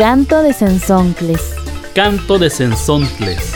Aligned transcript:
Canto 0.00 0.42
de 0.42 0.54
Sensontles. 0.54 1.42
Canto 1.92 2.38
de 2.38 2.48
Sensontles. 2.48 3.52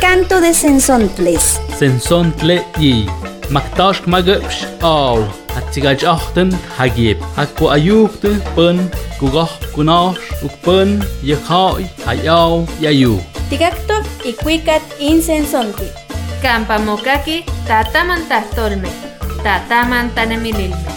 Canto 0.00 0.40
de 0.40 0.54
Sensontles. 0.54 1.60
Sensontle 1.78 2.64
y 2.78 3.04
Maktash 3.50 4.00
magapsh 4.06 4.64
aw. 4.80 5.20
Atsigaj 5.52 6.00
achten 6.08 6.48
hagib. 6.78 7.20
Akko 7.36 7.68
ayukte 7.76 8.40
pun 8.54 8.80
kugah 9.20 9.52
kunash 9.74 10.16
ukpun 10.40 11.04
yakhai 11.20 11.84
hayaw 12.06 12.64
yayu. 12.80 13.20
Tigactoc 13.50 14.08
y 14.24 14.32
cuicat 14.32 14.80
insensonti. 14.98 15.92
Campamokaki 16.40 17.44
tatamantastolme. 17.68 18.88
Tatamantanemililme. 19.44 20.92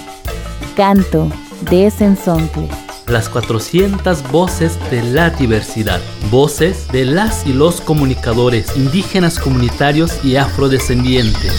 Canto 0.80 1.28
de 1.70 1.92
Sensontles. 1.92 2.85
Las 3.07 3.29
400 3.29 4.32
voces 4.32 4.79
de 4.89 5.04
la 5.04 5.29
diversidad. 5.29 6.01
Voces 6.32 6.87
de 6.91 7.05
las 7.05 7.45
y 7.45 7.54
los 7.54 7.79
comunicadores 7.79 8.75
indígenas 8.75 9.37
comunitarios 9.37 10.25
y 10.25 10.37
afrodescendientes. 10.37 11.54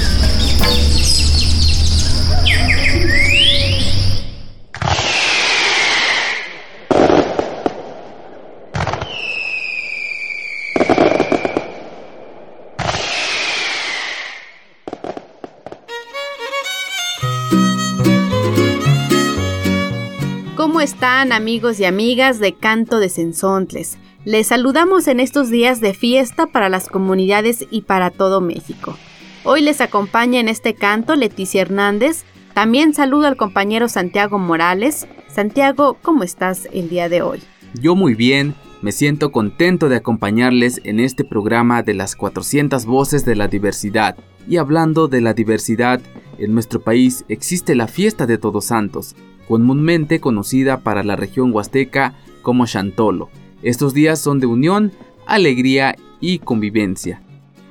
¿Cómo 20.66 20.80
están 20.80 21.30
amigos 21.30 21.78
y 21.78 21.84
amigas 21.84 22.40
de 22.40 22.52
Canto 22.52 22.98
de 22.98 23.08
Sensontles? 23.08 23.98
Les 24.24 24.48
saludamos 24.48 25.06
en 25.06 25.20
estos 25.20 25.48
días 25.48 25.80
de 25.80 25.94
fiesta 25.94 26.48
para 26.48 26.68
las 26.68 26.88
comunidades 26.88 27.68
y 27.70 27.82
para 27.82 28.10
todo 28.10 28.40
México. 28.40 28.98
Hoy 29.44 29.60
les 29.60 29.80
acompaña 29.80 30.40
en 30.40 30.48
este 30.48 30.74
canto 30.74 31.14
Leticia 31.14 31.62
Hernández. 31.62 32.24
También 32.52 32.94
saludo 32.94 33.28
al 33.28 33.36
compañero 33.36 33.88
Santiago 33.88 34.40
Morales. 34.40 35.06
Santiago, 35.28 35.98
¿cómo 36.02 36.24
estás 36.24 36.68
el 36.72 36.88
día 36.88 37.08
de 37.08 37.22
hoy? 37.22 37.38
Yo 37.80 37.94
muy 37.94 38.16
bien, 38.16 38.56
me 38.82 38.90
siento 38.90 39.30
contento 39.30 39.88
de 39.88 39.96
acompañarles 39.96 40.80
en 40.82 40.98
este 40.98 41.22
programa 41.22 41.84
de 41.84 41.94
las 41.94 42.16
400 42.16 42.86
voces 42.86 43.24
de 43.24 43.36
la 43.36 43.46
diversidad. 43.46 44.16
Y 44.48 44.56
hablando 44.56 45.06
de 45.06 45.20
la 45.20 45.32
diversidad, 45.32 46.00
en 46.38 46.54
nuestro 46.54 46.80
país 46.82 47.24
existe 47.28 47.76
la 47.76 47.86
fiesta 47.86 48.26
de 48.26 48.36
Todos 48.36 48.64
Santos, 48.64 49.14
comúnmente 49.48 50.20
conocida 50.20 50.80
para 50.80 51.02
la 51.02 51.16
región 51.16 51.52
huasteca 51.52 52.14
como 52.42 52.66
Chantolo. 52.66 53.28
Estos 53.62 53.94
días 53.94 54.20
son 54.20 54.40
de 54.40 54.46
unión, 54.46 54.92
alegría 55.26 55.96
y 56.20 56.38
convivencia. 56.38 57.22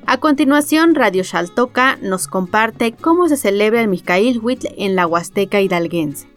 A 0.07 0.19
continuación, 0.19 0.93
Radio 0.93 1.23
Xaltoca 1.23 1.97
nos 2.01 2.27
comparte 2.27 2.91
cómo 2.91 3.27
se 3.27 3.37
celebra 3.37 3.81
el 3.81 3.87
Micailhuitl 3.87 4.67
en 4.77 4.95
la 4.95 5.07
Huasteca 5.07 5.61
hidalguense. 5.61 6.27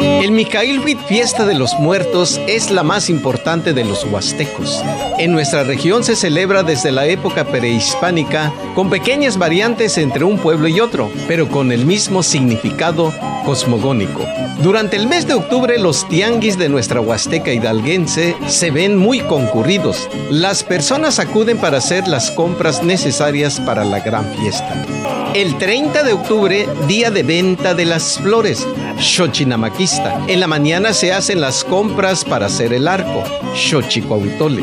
El 0.00 0.32
Micailhuit, 0.32 0.98
fiesta 1.06 1.44
de 1.44 1.54
los 1.54 1.74
muertos, 1.78 2.40
es 2.46 2.70
la 2.70 2.82
más 2.82 3.10
importante 3.10 3.74
de 3.74 3.84
los 3.84 4.04
huastecos. 4.04 4.82
En 5.18 5.32
nuestra 5.32 5.64
región 5.64 6.02
se 6.04 6.16
celebra 6.16 6.62
desde 6.62 6.92
la 6.92 7.06
época 7.06 7.44
prehispánica, 7.44 8.52
con 8.74 8.88
pequeñas 8.88 9.36
variantes 9.36 9.98
entre 9.98 10.24
un 10.24 10.38
pueblo 10.38 10.68
y 10.68 10.80
otro, 10.80 11.10
pero 11.28 11.48
con 11.48 11.72
el 11.72 11.84
mismo 11.84 12.22
significado 12.22 13.12
cosmogónico. 13.44 14.24
Durante 14.62 14.96
el 14.96 15.08
mes 15.08 15.26
de 15.26 15.34
octubre 15.34 15.78
los 15.78 16.08
tianguis 16.08 16.56
de 16.56 16.68
nuestra 16.68 17.00
Huasteca 17.00 17.52
hidalguense 17.52 18.36
se 18.46 18.70
ven 18.70 18.96
muy 18.96 19.20
concurridos. 19.20 20.08
Las 20.30 20.62
personas 20.62 21.18
acuden 21.18 21.58
para 21.58 21.78
hacer 21.78 22.06
las 22.06 22.30
compras 22.30 22.82
necesarias 22.82 23.60
para 23.60 23.84
la 23.84 24.00
gran 24.00 24.24
fiesta. 24.34 24.86
El 25.34 25.56
30 25.58 26.02
de 26.02 26.12
octubre, 26.12 26.68
día 26.86 27.10
de 27.10 27.22
venta 27.22 27.74
de 27.74 27.86
las 27.86 28.18
flores, 28.18 28.68
Xochinamakista. 28.98 30.20
En 30.28 30.40
la 30.40 30.46
mañana 30.46 30.92
se 30.92 31.12
hacen 31.12 31.40
las 31.40 31.64
compras 31.64 32.24
para 32.24 32.46
hacer 32.46 32.72
el 32.72 32.88
arco, 32.88 33.22
Xochicuautole. 33.54 34.62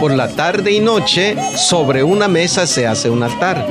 Por 0.00 0.12
la 0.12 0.28
tarde 0.28 0.72
y 0.72 0.80
noche, 0.80 1.36
sobre 1.56 2.02
una 2.02 2.28
mesa 2.28 2.66
se 2.66 2.86
hace 2.86 3.10
un 3.10 3.22
altar. 3.22 3.66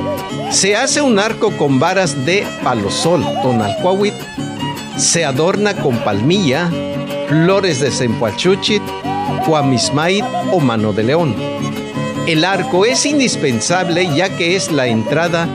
Se 0.50 0.76
hace 0.76 1.00
un 1.00 1.18
arco 1.18 1.56
con 1.56 1.78
varas 1.78 2.24
de 2.26 2.46
palosol, 2.62 3.24
tonalcuahuit. 3.42 4.14
Se 4.96 5.24
adorna 5.24 5.74
con 5.74 5.96
palmilla, 5.98 6.70
flores 7.28 7.80
de 7.80 7.90
cempoachuchit, 7.90 8.82
cuamismait 9.46 10.24
o 10.52 10.60
mano 10.60 10.92
de 10.92 11.02
león. 11.04 11.34
El 12.26 12.44
arco 12.44 12.84
es 12.84 13.06
indispensable 13.06 14.08
ya 14.14 14.36
que 14.36 14.56
es 14.56 14.70
la 14.70 14.86
entrada 14.86 15.48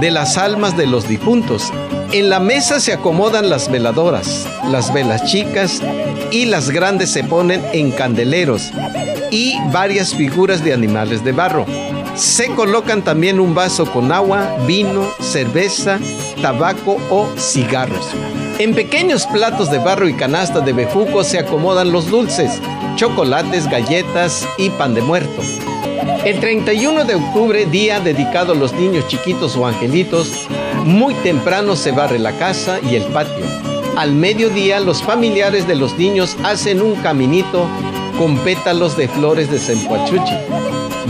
de 0.00 0.10
las 0.10 0.36
almas 0.38 0.76
de 0.76 0.86
los 0.86 1.08
difuntos. 1.08 1.72
En 2.12 2.28
la 2.28 2.40
mesa 2.40 2.80
se 2.80 2.92
acomodan 2.92 3.48
las 3.48 3.70
veladoras, 3.70 4.44
las 4.68 4.92
velas 4.92 5.24
chicas 5.26 5.80
y 6.32 6.46
las 6.46 6.70
grandes 6.70 7.12
se 7.12 7.22
ponen 7.22 7.64
en 7.72 7.92
candeleros 7.92 8.72
y 9.30 9.54
varias 9.70 10.12
figuras 10.16 10.64
de 10.64 10.72
animales 10.72 11.22
de 11.22 11.30
barro. 11.30 11.66
Se 12.16 12.48
colocan 12.48 13.02
también 13.02 13.38
un 13.38 13.54
vaso 13.54 13.86
con 13.86 14.10
agua, 14.10 14.56
vino, 14.66 15.06
cerveza, 15.20 16.00
tabaco 16.42 16.96
o 17.10 17.28
cigarros. 17.38 18.08
En 18.58 18.74
pequeños 18.74 19.24
platos 19.26 19.70
de 19.70 19.78
barro 19.78 20.08
y 20.08 20.14
canasta 20.14 20.58
de 20.60 20.72
bejuco 20.72 21.22
se 21.22 21.38
acomodan 21.38 21.92
los 21.92 22.10
dulces, 22.10 22.60
chocolates, 22.96 23.68
galletas 23.68 24.48
y 24.58 24.70
pan 24.70 24.94
de 24.94 25.02
muerto. 25.02 25.42
El 26.24 26.40
31 26.40 27.04
de 27.04 27.14
octubre, 27.14 27.66
día 27.66 28.00
dedicado 28.00 28.52
a 28.52 28.56
los 28.56 28.72
niños 28.72 29.06
chiquitos 29.06 29.56
o 29.56 29.64
angelitos, 29.64 30.32
muy 30.84 31.14
temprano 31.14 31.76
se 31.76 31.92
barre 31.92 32.18
la 32.18 32.32
casa 32.32 32.78
y 32.80 32.94
el 32.94 33.04
patio. 33.04 33.44
Al 33.96 34.12
mediodía, 34.12 34.80
los 34.80 35.02
familiares 35.02 35.66
de 35.66 35.76
los 35.76 35.96
niños 35.98 36.36
hacen 36.44 36.80
un 36.80 36.94
caminito 36.96 37.66
con 38.18 38.36
pétalos 38.38 38.96
de 38.96 39.08
flores 39.08 39.50
de 39.50 39.58
cempoachuchi, 39.58 40.36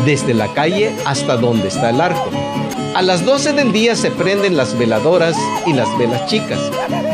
desde 0.04 0.34
la 0.34 0.48
calle 0.54 0.92
hasta 1.04 1.36
donde 1.36 1.68
está 1.68 1.90
el 1.90 2.00
arco. 2.00 2.30
A 2.94 3.02
las 3.02 3.24
12 3.24 3.52
del 3.52 3.72
día 3.72 3.94
se 3.94 4.10
prenden 4.10 4.56
las 4.56 4.76
veladoras 4.76 5.36
y 5.66 5.72
las 5.72 5.96
velas 5.98 6.26
chicas. 6.26 6.58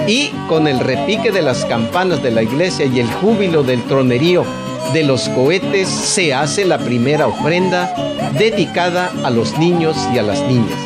Y 0.06 0.30
con 0.48 0.68
el 0.68 0.80
repique 0.80 1.30
de 1.30 1.42
las 1.42 1.64
campanas 1.66 2.22
de 2.22 2.30
la 2.30 2.42
iglesia 2.42 2.86
y 2.86 3.00
el 3.00 3.10
júbilo 3.10 3.62
del 3.62 3.82
tronerío 3.84 4.44
de 4.92 5.02
los 5.02 5.28
cohetes 5.30 5.88
se 5.88 6.32
hace 6.32 6.64
la 6.64 6.78
primera 6.78 7.26
ofrenda 7.26 7.94
dedicada 8.38 9.12
a 9.24 9.30
los 9.30 9.58
niños 9.58 9.96
y 10.14 10.18
a 10.18 10.22
las 10.22 10.40
niñas, 10.42 10.78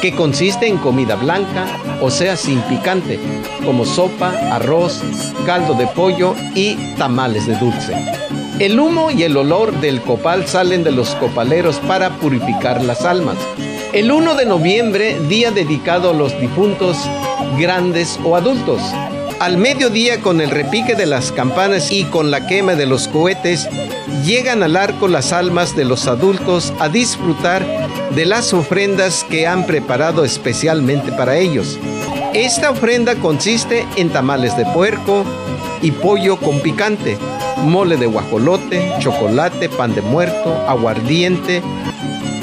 que 0.00 0.12
consiste 0.12 0.66
en 0.66 0.78
comida 0.78 1.16
blanca, 1.16 1.66
o 2.00 2.10
sea, 2.10 2.36
sin 2.36 2.60
picante, 2.62 3.18
como 3.64 3.84
sopa, 3.84 4.30
arroz, 4.52 5.02
caldo 5.46 5.74
de 5.74 5.86
pollo 5.88 6.34
y 6.54 6.74
tamales 6.96 7.46
de 7.46 7.56
dulce. 7.56 7.94
El 8.58 8.78
humo 8.78 9.10
y 9.10 9.22
el 9.22 9.36
olor 9.36 9.72
del 9.80 10.00
copal 10.02 10.46
salen 10.46 10.82
de 10.84 10.90
los 10.90 11.14
copaleros 11.16 11.76
para 11.80 12.10
purificar 12.16 12.82
las 12.82 13.04
almas. 13.04 13.36
El 13.92 14.10
1 14.10 14.34
de 14.34 14.46
noviembre, 14.46 15.18
día 15.28 15.50
dedicado 15.50 16.10
a 16.10 16.12
los 16.14 16.38
difuntos, 16.40 16.96
grandes 17.58 18.18
o 18.24 18.36
adultos. 18.36 18.80
Al 19.40 19.56
mediodía, 19.56 20.20
con 20.20 20.40
el 20.40 20.50
repique 20.50 20.96
de 20.96 21.06
las 21.06 21.30
campanas 21.30 21.92
y 21.92 22.04
con 22.04 22.30
la 22.32 22.46
quema 22.46 22.74
de 22.74 22.86
los 22.86 23.06
cohetes, 23.06 23.68
llegan 24.24 24.62
al 24.62 24.76
arco 24.76 25.08
las 25.08 25.32
almas 25.32 25.76
de 25.76 25.84
los 25.84 26.06
adultos 26.06 26.72
a 26.78 26.88
disfrutar 26.88 27.64
de 28.14 28.26
las 28.26 28.52
ofrendas 28.52 29.24
que 29.28 29.46
han 29.46 29.66
preparado 29.66 30.24
especialmente 30.24 31.12
para 31.12 31.36
ellos. 31.36 31.78
Esta 32.34 32.70
ofrenda 32.70 33.14
consiste 33.16 33.86
en 33.96 34.10
tamales 34.10 34.56
de 34.56 34.64
puerco 34.66 35.24
y 35.82 35.92
pollo 35.92 36.36
con 36.36 36.60
picante, 36.60 37.16
mole 37.58 37.96
de 37.96 38.06
guajolote, 38.06 38.92
chocolate, 38.98 39.68
pan 39.68 39.94
de 39.94 40.02
muerto, 40.02 40.54
aguardiente. 40.68 41.62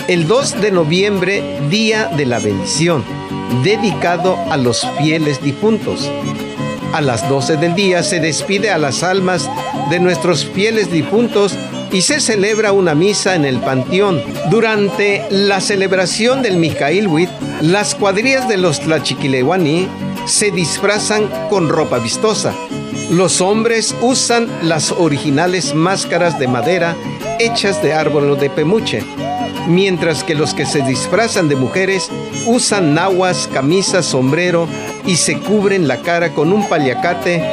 El 0.07 0.27
2 0.27 0.61
de 0.61 0.71
noviembre, 0.71 1.59
Día 1.69 2.05
de 2.15 2.25
la 2.25 2.39
Bendición, 2.39 3.03
dedicado 3.63 4.37
a 4.51 4.57
los 4.57 4.87
fieles 4.97 5.41
difuntos. 5.41 6.09
A 6.93 7.01
las 7.01 7.27
12 7.27 7.57
del 7.57 7.75
día 7.75 8.03
se 8.03 8.19
despide 8.19 8.71
a 8.71 8.77
las 8.77 9.03
almas 9.03 9.49
de 9.89 9.99
nuestros 9.99 10.45
fieles 10.45 10.91
difuntos 10.91 11.55
y 11.91 12.01
se 12.01 12.19
celebra 12.19 12.71
una 12.71 12.95
misa 12.95 13.35
en 13.35 13.45
el 13.45 13.59
panteón. 13.59 14.21
Durante 14.49 15.23
la 15.29 15.61
celebración 15.61 16.41
del 16.41 16.57
Micailhuit, 16.57 17.29
las 17.61 17.95
cuadrillas 17.95 18.47
de 18.47 18.57
los 18.57 18.79
Tlachiquilehuani 18.81 19.87
se 20.25 20.51
disfrazan 20.51 21.29
con 21.49 21.69
ropa 21.69 21.99
vistosa. 21.99 22.53
Los 23.11 23.39
hombres 23.39 23.95
usan 24.01 24.49
las 24.63 24.91
originales 24.91 25.75
máscaras 25.75 26.39
de 26.39 26.47
madera 26.47 26.95
hechas 27.39 27.81
de 27.83 27.93
árbol 27.93 28.37
de 28.39 28.49
pemuche, 28.49 29.03
mientras 29.67 30.23
que 30.23 30.35
los 30.35 30.53
que 30.53 30.65
se 30.65 30.81
disfrazan 30.81 31.47
de 31.47 31.55
mujeres 31.55 32.09
usan 32.45 32.93
nahuas, 32.93 33.47
camisas, 33.53 34.05
sombrero 34.05 34.67
y 35.05 35.17
se 35.17 35.37
cubren 35.37 35.87
la 35.87 35.97
cara 36.01 36.33
con 36.33 36.51
un 36.51 36.67
paliacate 36.67 37.43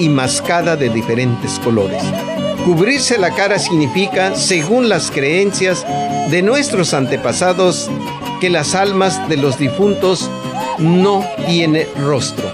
y 0.00 0.08
mascada 0.08 0.74
de 0.76 0.88
diferentes 0.88 1.60
colores. 1.60 2.02
Cubrirse 2.64 3.18
la 3.18 3.30
cara 3.34 3.58
significa, 3.58 4.34
según 4.34 4.88
las 4.88 5.10
creencias 5.10 5.86
de 6.30 6.42
nuestros 6.42 6.94
antepasados, 6.94 7.88
que 8.40 8.50
las 8.50 8.74
almas 8.74 9.28
de 9.28 9.36
los 9.36 9.58
difuntos 9.58 10.30
no 10.78 11.24
tienen 11.46 11.86
rostro. 11.98 12.50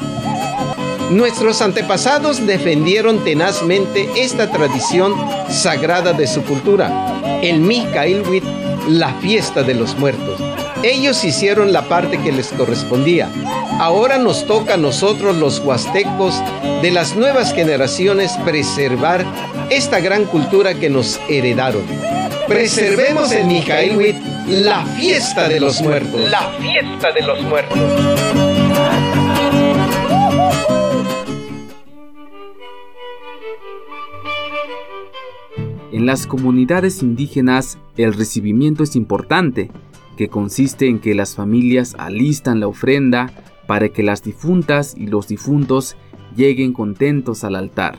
Nuestros 1.10 1.62
antepasados 1.62 2.44
defendieron 2.44 3.22
tenazmente 3.22 4.10
esta 4.16 4.50
tradición 4.50 5.14
sagrada 5.48 6.12
de 6.12 6.26
su 6.26 6.42
cultura, 6.42 7.40
el 7.42 7.60
Mikailwit, 7.60 8.44
la 8.88 9.14
fiesta 9.20 9.62
de 9.62 9.74
los 9.74 9.96
muertos. 9.96 10.40
Ellos 10.82 11.24
hicieron 11.24 11.72
la 11.72 11.82
parte 11.82 12.18
que 12.18 12.32
les 12.32 12.48
correspondía. 12.48 13.30
Ahora 13.78 14.16
nos 14.16 14.46
toca 14.46 14.74
a 14.74 14.76
nosotros 14.78 15.36
los 15.36 15.58
huastecos 15.58 16.42
de 16.80 16.90
las 16.90 17.14
nuevas 17.14 17.52
generaciones 17.52 18.32
preservar 18.42 19.22
esta 19.68 20.00
gran 20.00 20.24
cultura 20.24 20.72
que 20.72 20.88
nos 20.88 21.20
heredaron. 21.28 21.82
Preservemos 22.48 23.32
en 23.32 23.48
Mikailwit 23.48 24.16
la 24.48 24.82
fiesta 24.86 25.46
de 25.46 25.60
los 25.60 25.82
muertos. 25.82 26.30
La 26.30 26.48
fiesta 26.58 27.12
de 27.12 27.20
los 27.20 27.42
muertos. 27.42 27.78
En 35.92 36.06
las 36.06 36.26
comunidades 36.26 37.02
indígenas 37.02 37.76
el 37.98 38.14
recibimiento 38.14 38.84
es 38.84 38.96
importante, 38.96 39.70
que 40.16 40.28
consiste 40.28 40.88
en 40.88 40.98
que 40.98 41.14
las 41.14 41.34
familias 41.34 41.94
alistan 41.98 42.60
la 42.60 42.68
ofrenda 42.68 43.30
para 43.66 43.88
que 43.88 44.02
las 44.02 44.22
difuntas 44.22 44.94
y 44.96 45.06
los 45.06 45.28
difuntos 45.28 45.96
lleguen 46.34 46.72
contentos 46.72 47.44
al 47.44 47.56
altar. 47.56 47.98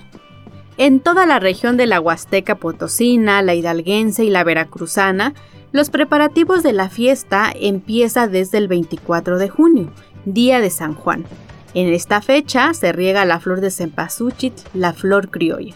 En 0.77 0.99
toda 0.99 1.25
la 1.25 1.39
región 1.39 1.75
de 1.75 1.87
la 1.87 1.99
Huasteca 1.99 2.55
Potosina, 2.55 3.41
la 3.41 3.55
Hidalguense 3.55 4.23
y 4.23 4.29
la 4.29 4.43
Veracruzana, 4.43 5.33
los 5.71 5.89
preparativos 5.89 6.63
de 6.63 6.73
la 6.73 6.89
fiesta 6.89 7.51
empieza 7.53 8.27
desde 8.27 8.59
el 8.59 8.67
24 8.67 9.37
de 9.37 9.49
junio, 9.49 9.91
día 10.25 10.61
de 10.61 10.69
San 10.69 10.93
Juan. 10.93 11.25
En 11.73 11.87
esta 11.93 12.21
fecha 12.21 12.73
se 12.73 12.91
riega 12.91 13.25
la 13.25 13.39
flor 13.39 13.59
de 13.59 13.71
cempasúchil, 13.71 14.53
la 14.73 14.93
flor 14.93 15.29
criolla. 15.29 15.75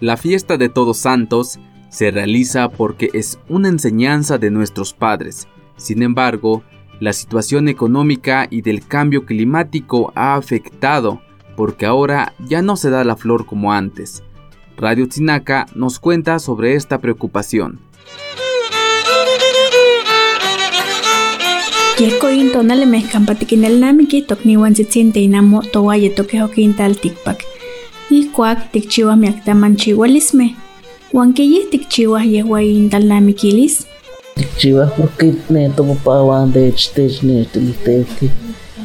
La 0.00 0.16
fiesta 0.16 0.56
de 0.56 0.68
Todos 0.68 0.98
Santos 0.98 1.58
se 1.88 2.10
realiza 2.10 2.68
porque 2.68 3.10
es 3.12 3.38
una 3.48 3.68
enseñanza 3.68 4.38
de 4.38 4.50
nuestros 4.50 4.94
padres. 4.94 5.48
Sin 5.76 6.02
embargo, 6.02 6.62
la 7.02 7.12
situación 7.12 7.66
económica 7.66 8.46
y 8.48 8.62
del 8.62 8.86
cambio 8.86 9.26
climático 9.26 10.12
ha 10.14 10.36
afectado 10.36 11.20
porque 11.56 11.84
ahora 11.84 12.32
ya 12.38 12.62
no 12.62 12.76
se 12.76 12.90
da 12.90 13.02
la 13.02 13.16
flor 13.16 13.44
como 13.44 13.72
antes. 13.72 14.22
Radio 14.76 15.08
Tzinaca 15.08 15.66
nos 15.74 15.98
cuenta 15.98 16.38
sobre 16.38 16.76
esta 16.76 16.98
preocupación. 16.98 17.80
Yekoyin 21.98 22.52
tonale 22.52 22.86
mezcan 22.86 23.26
patikinel 23.26 23.80
namiki 23.80 24.22
tokniwan 24.22 24.74
tzitzin 24.74 25.12
teinamo 25.12 25.62
towaye 25.72 26.10
tokejokintal 26.10 26.96
tikpak. 26.96 27.42
Ikuak 28.10 28.70
tikchiwa 28.70 29.16
miaktaman 29.16 29.74
chiwalisme. 29.76 30.54
Huanquille 31.12 31.66
tikchiwa 31.70 32.22
yehuayin 32.22 32.90
tal 32.90 33.08
namikilis. 33.08 33.88
Tikchiwa 34.34 34.86
porque 34.96 35.34
neto 35.50 35.84
papawan 35.84 36.52
de 36.52 36.72
chtech 36.72 37.22
netilitevki. 37.22 38.30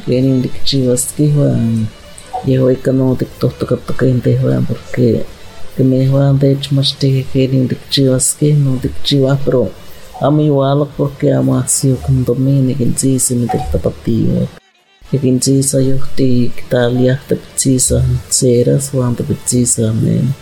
Kenin 0.06 0.42
tikchiwaski 0.42 1.32
huan 1.34 1.88
yehuay 2.46 2.76
kano 2.76 3.14
tiktohtokatokain 3.14 4.20
tehuan 4.20 4.66
porque 4.66 5.26
que 5.76 5.84
me 5.84 6.06
juan 6.06 6.38
de 6.38 6.52
hecho 6.52 6.74
más 6.74 6.94
te 6.98 7.26
kenin 7.32 7.68
tikchiwaski 7.68 8.52
no 8.52 8.78
tikchiwa 8.82 9.38
pero 9.44 9.70
amo 10.20 10.40
igual 10.40 10.88
porque 10.96 11.32
amo 11.32 11.56
así 11.58 11.94
con 12.04 12.24
domini 12.24 12.74
que 12.74 12.86
sí 12.96 13.18
se 13.18 13.34
me 13.34 13.46
del 13.46 13.62
tapativo 13.72 14.48
que 15.10 15.18
sí 15.40 15.62
sa 15.62 15.80
yo 15.80 15.96
te 16.16 16.24
Italia 16.24 17.20
te 17.28 17.36
pizza 17.36 18.02
ceras 18.28 18.94
o 18.94 19.02
ante 19.02 19.22
pizza 19.24 19.92
men 19.92 20.34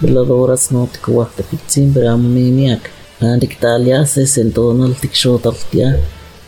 veladoras 0.00 0.72
no 0.72 0.88
te 0.92 0.98
kuwa 0.98 1.28
te 1.36 1.42
pizza 1.42 1.80
pero 1.94 2.10
amo 2.10 2.28
mi 2.28 2.50
miak 2.50 2.90
ante 3.20 3.46
Italia 3.46 4.04
se 4.06 4.26
sentó 4.26 4.74
no 4.74 4.86
el 4.86 4.94
tiksho 4.94 5.38
taltia. 5.38 5.98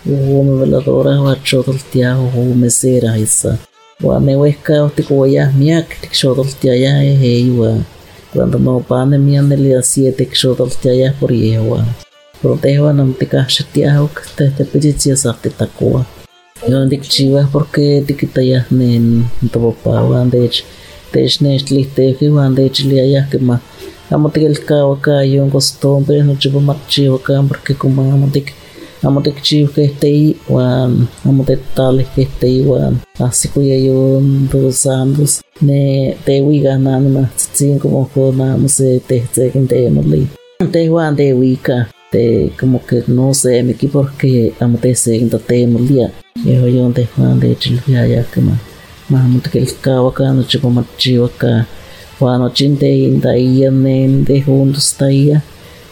O 0.04 0.42
me 0.42 0.58
veladora 0.60 1.20
o 1.20 1.28
acho 1.28 1.62
taltia 1.62 2.19
o 2.19 2.54
mesera 2.54 3.16
esa 3.16 3.58
wa 4.02 4.19
me 4.19 4.34
huesca 4.34 4.90
te 4.96 5.02
kuwa 5.02 5.52
miak 5.56 6.00
tiksho 6.00 6.34
taltia 6.34 6.74
ya 6.74 7.04
eh 7.04 7.48
wa 7.56 7.78
cuando 8.32 8.58
no 8.58 8.80
pane 8.80 9.19
mi 9.19 9.36
andelia 9.36 9.82
siete 9.82 10.24
tiksho 10.24 10.54
taltia 10.54 10.92
ya 10.94 11.12
por 11.12 11.32
yewa 11.32 11.84
protejo 12.40 12.92
nam 12.92 13.14
tika 13.14 13.48
shatiaho 13.48 14.10
te 14.36 14.50
te 14.50 14.64
pizza 14.64 15.16
sa 15.16 15.32
te 15.32 15.50
takua 15.50 16.04
yo 16.68 16.84
dik 16.86 17.02
chiva 17.02 17.48
porque 17.52 18.02
tikitaya 18.06 18.66
nen 18.70 19.30
to 19.52 19.60
papá 19.60 20.02
wan 20.02 20.30
de 20.30 20.44
hecho 20.44 20.64
te 21.12 21.28
shnesh 21.28 21.70
li 21.70 21.84
te 21.84 22.14
fi 22.14 22.28
wan 22.28 22.54
de 22.54 22.66
hecho 22.66 22.88
li 22.88 22.96
ya 23.12 23.22
que 23.30 23.38
ma 23.38 23.60
amo 24.12 24.29
te 24.29 24.44
el 24.44 24.64
cao 24.64 24.93
acá 24.93 25.25
yo 25.25 25.43
un 25.43 25.50
costumbre 25.50 26.23
no 26.23 26.37
chivo 26.37 26.61
mak 26.61 26.87
chivo 26.87 27.17
acá 27.17 27.43
porque 27.49 27.75
como 27.75 28.03
amo 28.03 28.29
te 28.31 28.44
amo 29.03 29.23
te 29.23 29.35
chivo 29.41 29.73
que 29.73 29.85
este 29.85 30.06
ahí 30.06 30.37
wan 30.49 31.09
amo 31.25 31.44
te 31.44 31.56
tal 31.75 32.05
que 32.14 32.23
este 32.23 32.47
ahí 32.47 32.61
wan 32.62 33.00
así 33.19 33.49
que 33.49 33.67
ya 33.69 33.79
yo 33.87 34.20
dos 34.53 34.87
años 34.87 35.41
ne 35.61 36.17
te 36.25 36.43
wi 36.43 36.61
ganan 36.61 37.12
ma 37.14 37.31
sin 37.37 37.79
como 37.79 38.06
ko 38.09 38.32
na 38.32 38.56
mo 38.56 38.69
se 38.69 39.00
te 39.00 39.20
te 39.35 39.50
que 39.50 39.61
te 39.61 39.91
mo 39.91 40.03
li 40.03 40.29
te 42.12 42.53
como 42.61 42.85
que 42.87 43.03
no 43.06 43.32
me 43.44 43.70
equipo 43.73 44.03
porque 44.03 44.53
amo 44.61 44.76
te 44.79 44.94
se 44.94 45.19
te 45.49 45.67
mo 45.67 45.79
día. 45.79 46.12
Yo 46.44 46.69
yo 46.69 46.93
te 46.93 47.09
Juan 52.22 52.42
de 52.42 52.52
Chilvia 52.52 53.36
ya 53.36 53.70
que 53.70 53.70
ma 53.70 53.82
ma 53.82 53.82
te 53.82 53.82
que 53.82 53.82
el 53.82 53.88
cabo 53.88 53.90
acá 53.90 53.90
no 53.90 53.90
chico 53.90 53.90
ma 53.90 53.90
chivo 53.90 53.96
acá 53.96 53.98
Juan 53.98 54.12
ochinte 54.12 54.14
inda 54.14 54.19
y 54.19 54.22
en 54.22 54.24
de 54.24 54.42
juntos 54.42 54.94
taía 54.96 55.42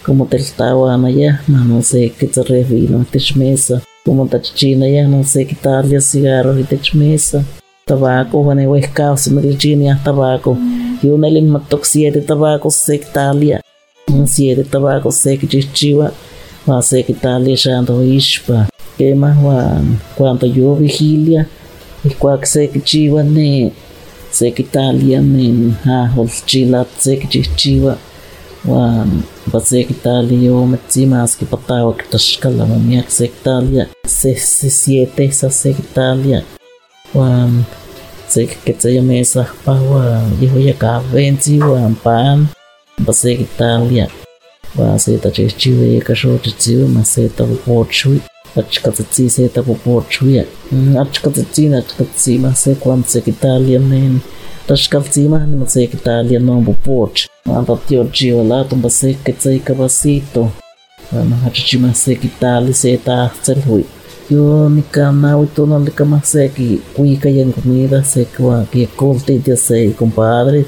como 0.05 0.27
te 0.27 0.37
estaba 0.37 0.95
allá 0.95 1.43
ma 1.49 1.65
no 1.65 1.83
sé 1.83 2.13
qué 2.17 2.27
te 2.27 2.43
refino 2.43 3.05
te 3.11 3.19
mesa 3.35 3.83
como 4.05 4.27
ta 4.27 4.41
china 4.41 4.89
ya 4.89 5.09
no 5.09 5.25
sé 5.25 5.47
qué 5.47 5.57
tal 5.57 5.89
ya 5.89 6.01
cigarros 6.01 6.59
y 6.59 6.65
te 6.65 6.79
mesa 6.95 7.45
tabaco 7.85 8.45
Juan 8.45 8.61
e 8.61 8.79
escao 8.79 9.17
se 9.17 9.31
me 9.33 9.43
ya 9.43 10.01
tabaco. 10.05 10.57
Y 11.03 11.09
una 11.09 11.29
le 11.29 11.43
mató 11.43 11.81
siete 11.83 12.21
tabaco 12.21 12.71
sectalia 12.71 13.61
siete 14.27 14.65
tabaco 14.65 15.11
sec 15.11 15.49
chichiva. 15.49 16.13
Va 16.69 16.83
sé 16.83 17.03
qué 17.03 17.15
tal 17.15 17.47
ya 17.47 17.55
shando 17.55 18.03
ispa. 18.05 18.69
Que 18.97 19.15
más 19.15 19.37
Juan, 19.37 20.01
cuando 20.17 20.47
yo 20.47 20.77
vigilia, 20.77 21.49
y 22.05 22.11
cuac 22.11 22.45
se 22.45 22.69
que 22.69 22.81
chiva 22.81 23.23
ne, 23.23 23.73
se 24.31 24.51
que 24.53 24.63
talia 24.63 25.21
ne, 25.21 25.75
ha, 25.85 26.13
hol 26.17 26.29
chilat 26.47 26.89
se 26.99 27.17
que 27.17 27.27
chichiva, 27.29 27.97
Juan, 28.65 29.25
va 29.53 29.61
se 29.61 29.85
que 29.85 29.95
talia 29.95 30.39
yo 30.39 30.67
me 30.67 30.79
más 31.07 31.37
que 31.37 31.45
patao 31.45 31.93
que 31.95 32.05
tashkala 32.05 32.67
mamiak 32.67 33.09
se 33.11 33.29
que 33.29 33.41
talia, 33.43 33.89
se 34.07 34.35
se 34.37 34.71
siete 34.71 35.25
esa 35.25 35.51
se 35.51 35.73
que 35.75 35.83
talia, 35.83 36.45
Juan, 37.13 37.67
se 38.29 38.47
que 38.47 38.57
que 38.65 38.81
se 38.81 38.95
llama 38.95 39.15
esa 39.15 39.47
pa 39.65 39.75
Juan, 39.77 40.39
yo 40.41 40.59
ya 40.59 40.75
cabenzi 40.75 41.59
Juan 41.59 41.95
pan, 41.95 42.49
va 43.07 43.13
se 43.13 43.37
que 43.37 43.45
talia, 43.45 44.09
Juan 44.77 44.99
se 44.99 45.19
ta 45.19 45.31
chichiva 45.31 45.85
y 45.85 46.01
casho 46.01 46.39
chichiva, 46.39 46.87
ma 46.89 47.05
se 47.05 47.29
ta 47.29 47.45
vochui, 47.45 48.21
achkatsi 48.57 49.31
se 49.31 49.49
ta 49.49 49.63
popor 49.63 50.03
chuya 50.09 50.45
achkatsi 51.03 51.69
na 51.69 51.79
achkatsi 51.79 52.39
ma 52.39 52.55
se 52.55 52.75
kwan 52.75 53.05
se 53.07 53.21
kitalian 53.21 53.85
nen 53.91 54.21
tashkatsi 54.67 55.29
ma 55.29 55.39
no 55.47 55.67
se 55.67 55.87
kitalian 55.87 56.45
no 56.45 56.63
popor 56.67 57.11
anta 57.57 57.77
tio 57.87 58.05
jiwa 58.05 58.43
la 58.51 58.65
tumba 58.65 58.91
se 58.91 59.15
ketsai 59.25 59.59
kabasito 59.59 60.43
na 61.13 61.37
hachichi 61.45 61.79
ma 61.79 61.95
se 61.95 62.15
kitali 62.15 62.75
se 62.75 62.97
ta 62.97 63.31
tselhui 63.43 63.85
yo 64.31 64.69
ni 64.69 64.83
kana 64.83 65.37
wito 65.39 65.67
no 65.67 65.79
le 65.79 65.91
kama 65.91 66.21
se 66.33 66.49
ki 66.57 66.69
kuika 66.95 67.29
yan 67.39 67.53
comida 67.53 68.03
se 68.13 68.25
kwa 68.25 68.65
ki 68.73 68.87
kolte 68.97 69.39
dia 69.45 69.57
se 69.57 69.79
compadre 69.99 70.65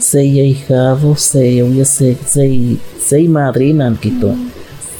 se 0.00 0.20
ya 0.36 0.44
hijado 0.44 1.14
se 1.16 1.56
ya 1.56 1.84
se 1.84 2.16
se 2.26 2.44
se 3.08 3.28
madrina 3.28 3.96
quito 4.02 4.30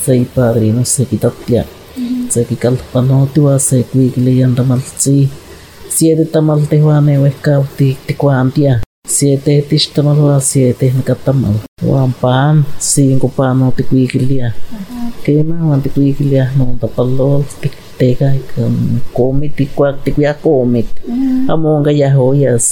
se 0.05 0.25
padrino 0.35 0.85
se 0.85 1.05
quitatia 1.05 1.65
se 1.65 1.82
que 2.49 2.57
calpano 2.57 3.29
tua 3.35 3.59
se 3.59 3.85
cuigle 3.91 4.33
yanda 4.41 4.63
malzi 4.71 5.29
siete 5.97 6.25
tamal 6.33 6.61
te 6.71 6.79
wane 6.87 7.15
weka 7.25 7.55
ti 7.77 7.89
ti 8.07 8.15
cuantia. 8.15 8.75
Siete 9.17 9.55
tish 9.69 9.93
tamal 9.95 10.19
wa 10.27 10.41
siete 10.41 10.87
nakatamal 10.97 11.57
wan 11.91 12.13
pan 12.23 12.65
cinco 12.79 13.29
pano 13.37 13.67
ti 13.77 13.83
cuiglia 13.89 14.49
que 15.25 15.35
ma 15.49 15.57
wan 15.69 15.83
ti 15.85 15.91
cuiglia 15.95 16.45
no 16.57 16.65
tapalol 16.81 17.43
ti 17.61 17.69
tega 17.99 18.29
comit 19.17 19.61
y 19.65 19.67
cuac 19.77 19.97
te 20.05 20.11
cuya 20.15 20.33
comit 20.45 20.89
amonga 21.53 21.93
ya 22.01 22.09
joyas. 22.17 22.65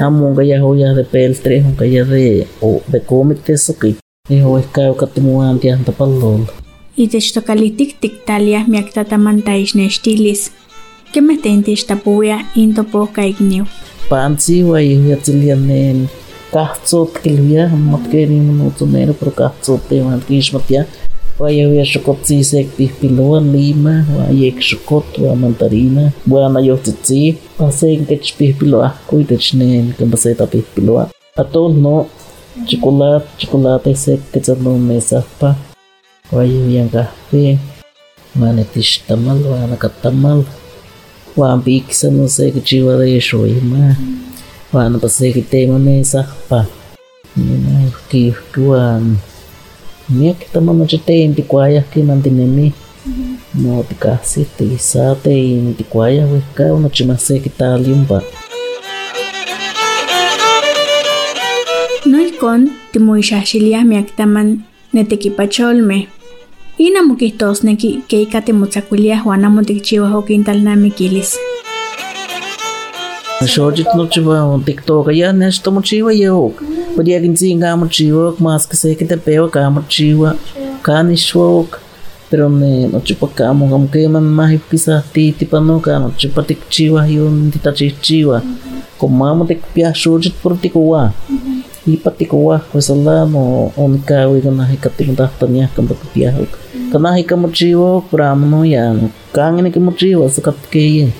Amonga 0.00 0.42
ya 0.50 0.58
joyas 0.64 0.96
de 0.96 1.04
peltre 1.04 1.60
amonga 1.60 1.86
ya 1.94 2.02
de 2.12 2.48
de 2.92 3.00
comit 3.10 3.48
eso 3.54 3.72
que 3.80 3.94
Iho 4.30 4.58
escao 4.58 4.94
katimuan 4.96 5.60
tian 5.60 5.84
tapalol. 5.84 6.48
Itech 6.96 7.34
tokalitik 7.34 7.98
tiktalia 8.00 8.60
miak 8.70 8.94
tatamantais 8.94 9.74
nestilis. 9.74 10.52
Kemetentish 11.12 11.86
tapuya 11.86 12.38
intopo 12.54 13.06
kaikniu. 13.06 13.64
Iho 14.48 14.76
yatsilian 15.10 15.66
nen 15.66 16.08
kahtsot 16.52 17.18
kilvia 17.22 17.66
mat 17.68 18.06
keri 18.12 18.38
minuto 18.38 18.86
nero 18.86 19.12
pro 19.12 19.30
kahtsot 19.30 19.88
te 19.88 20.02
man 20.02 20.22
kishmatia. 20.28 20.86
Wa 21.38 21.50
iho 21.50 21.74
ya 21.74 21.84
shokotsi 21.84 22.44
sek 22.44 22.76
pihpiloan 22.76 23.52
lima 23.52 24.06
wa 24.16 24.30
yek 24.30 24.62
shokot 24.62 25.18
wa 25.18 25.34
mandarina 25.34 26.12
wa 26.30 26.48
na 26.48 26.60
yo 26.60 26.76
tsitsi 26.76 27.36
pa 27.58 27.70
sen 27.72 28.06
kech 28.06 28.36
pihpiloa. 28.38 28.90
Atol 31.36 31.74
no 31.74 32.06
chocolate, 32.66 33.26
chocolate 33.38 33.94
sec 33.96 34.20
que 34.32 34.44
se 34.44 34.54
no 34.62 34.78
mesa 34.78 35.24
Wahyu 36.32 36.72
yang 36.72 36.88
kafe 36.88 37.60
mana 38.32 38.64
tish 38.64 39.04
tamal 39.04 39.44
wa 39.44 39.60
anak 39.68 39.92
tamal. 40.00 40.48
Wa 41.36 41.52
ambi 41.52 41.84
no 42.08 42.24
wa 42.80 42.96
ma. 43.60 43.92
Wa 44.72 44.88
anak 44.88 45.04
pasai 45.04 45.36
kite 45.36 45.68
ma 45.68 45.76
ne 45.76 46.00
sahpa 46.00 46.64
ni 47.36 47.60
na 47.60 47.84
yuki 47.84 48.32
ni 50.08 50.32
aki 50.32 50.48
tamal 50.48 50.72
ma 50.80 50.88
inti 50.88 51.44
kwaya 51.44 51.84
ki 51.92 52.00
man 52.00 52.24
tinemi 52.24 52.72
no 53.60 53.84
ti 53.84 53.92
kasi 53.92 54.48
ti 54.56 54.80
sate 54.80 55.28
inti 55.28 55.84
kwaya 55.84 56.24
wa 56.24 56.40
ka 56.56 56.72
wa 56.72 56.88
machi 56.88 57.04
taman 64.16 64.64
na 64.92 65.02
Ina 66.78 67.02
mukihtoosneki 67.02 68.02
ke 68.08 68.22
ika 68.22 68.40
timotlakuiliaj 68.40 69.26
ya 69.26 69.44
amo 69.46 69.62
to 69.62 70.18
okintalnami 70.18 70.90
kilis. 70.90 71.38
Xochitl 73.46 73.96
nochiwa 73.96 74.60
tiktookaya 74.66 75.32
nech 75.32 75.62
tomochiwa 75.62 76.12
yeok. 76.12 76.62
mas 76.96 77.72
amo 77.72 77.86
chiwok, 77.86 78.40
maski 78.40 78.96
ka 78.96 79.04
tepeok 79.04 79.52
ka 79.52 79.70
nishwa 79.70 80.36
kanixwok. 80.82 81.84
pero 82.30 82.48
ne 82.48 82.88
no 82.88 82.98
chupa 83.00 83.28
ka 83.36 83.52
mo 83.52 83.68
kamo 83.70 83.86
que 83.92 84.08
man 84.08 84.24
más 84.24 84.58
pisa 84.68 85.04
ti 85.12 85.32
ti 85.38 85.44
pano 85.46 85.78
ka 85.78 85.98
nochipa 86.02 86.42
tik 86.42 86.60
chiwa 86.68 87.06
yon 87.06 87.50
ti 87.52 87.58
ta 87.64 87.70
chiwa 87.72 88.42
como 88.98 89.24
amo 89.26 89.44
tik 89.46 89.62
pia 89.74 89.94
shujit 89.94 90.34
por 90.42 90.56
ti 90.62 90.68
ipatikuah 91.84 92.64
wasalamu 92.72 93.72
onka 93.76 94.28
wikunahi 94.32 94.76
katingtahtaniyah 94.80 95.68
kampakupiyahuk 95.76 96.48
kanahi 96.92 97.24
kamurchiwo 97.28 98.00
kuramnu 98.08 98.64
yanu 98.64 99.12
kangini 99.36 99.68
kamurchiwo 99.68 100.28
sakapkeye 100.28 101.12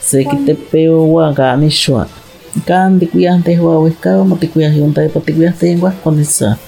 sekitepeuwa 0.00 1.32
kanixua 1.32 2.04
kan 2.68 3.00
tikuyah 3.00 3.40
tehwa 3.40 3.80
wehkawa 3.80 4.24
matikuyah 4.24 4.72
yuntai 4.76 5.08
patikuyah 5.08 5.56
tenguah 5.56 5.96
konisa 6.04 6.60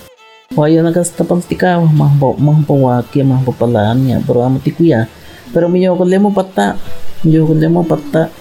wayonakastapal 0.56 1.44
tikawah 1.44 1.92
mahbo 1.92 2.32
mahbo 2.40 2.88
wakia 2.88 3.24
mahbo 3.24 3.52
palania 3.52 4.24
pero 4.24 4.48
tikuya. 4.64 5.04
pero 5.52 5.68
miyokolemo 5.68 6.32
pata 6.32 6.76
miyokolemo 7.24 7.84
pata 7.84 8.32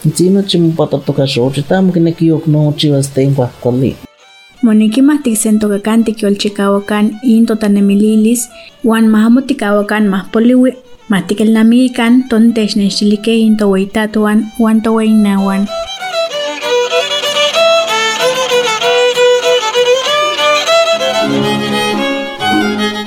Chino 0.00 0.42
chimupata 0.42 0.98
toka 0.98 1.26
shochita 1.26 1.82
mkinekiyok 1.82 2.46
no 2.46 2.72
chivas 2.72 3.12
tenguah 3.12 3.50
kuali. 3.60 4.09
Koli 4.60 4.66
Moniki 4.66 5.00
mahtik 5.00 5.36
sento 5.36 5.68
ka 5.68 5.78
kanti 5.80 6.12
kiol 6.12 6.36
chikawakan 6.36 7.16
into 7.24 7.56
tanemililis 7.56 8.48
wan 8.84 9.08
mahamutikawakan 9.08 10.08
mahpoliwi 10.08 10.76
Matikal 11.10 11.50
namikan 11.50 12.28
ton 12.28 12.54
tesnextilike 12.54 13.34
into 13.34 13.66
weitatuan 13.66 14.46
wan 14.60 14.78
toweinawan. 14.78 15.66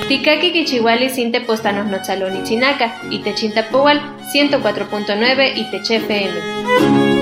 Tikaki 0.10 0.52
Kichiwali 0.52 1.08
Sinte 1.08 1.40
Postanos 1.48 1.88
Notzaloni 1.88 2.44
Chinaca 2.44 2.92
y 3.10 3.24
Techinta 3.24 3.64
Powal 3.72 4.02
104.9 4.34 5.56
y 5.56 5.64
Teche 5.72 7.13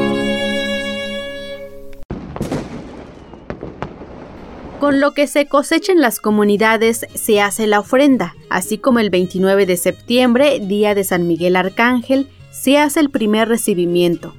Con 4.82 5.00
lo 5.00 5.12
que 5.12 5.28
se 5.28 5.46
cosecha 5.46 5.92
en 5.92 6.02
las 6.02 6.20
comunidades 6.20 7.06
se 7.14 7.40
hace 7.40 7.68
la 7.68 7.82
ofrenda, 7.82 8.36
así 8.50 8.80
como 8.80 8.98
el 8.98 9.12
29 9.12 9.68
de 9.68 9.78
septiembre, 9.78 10.60
día 10.60 10.96
de 10.96 11.04
San 11.04 11.28
Miguel 11.28 11.56
Arcángel, 11.56 12.28
se 12.50 12.80
hace 12.80 13.00
el 13.00 13.12
primer 13.12 13.48
recibimiento. 13.48 14.34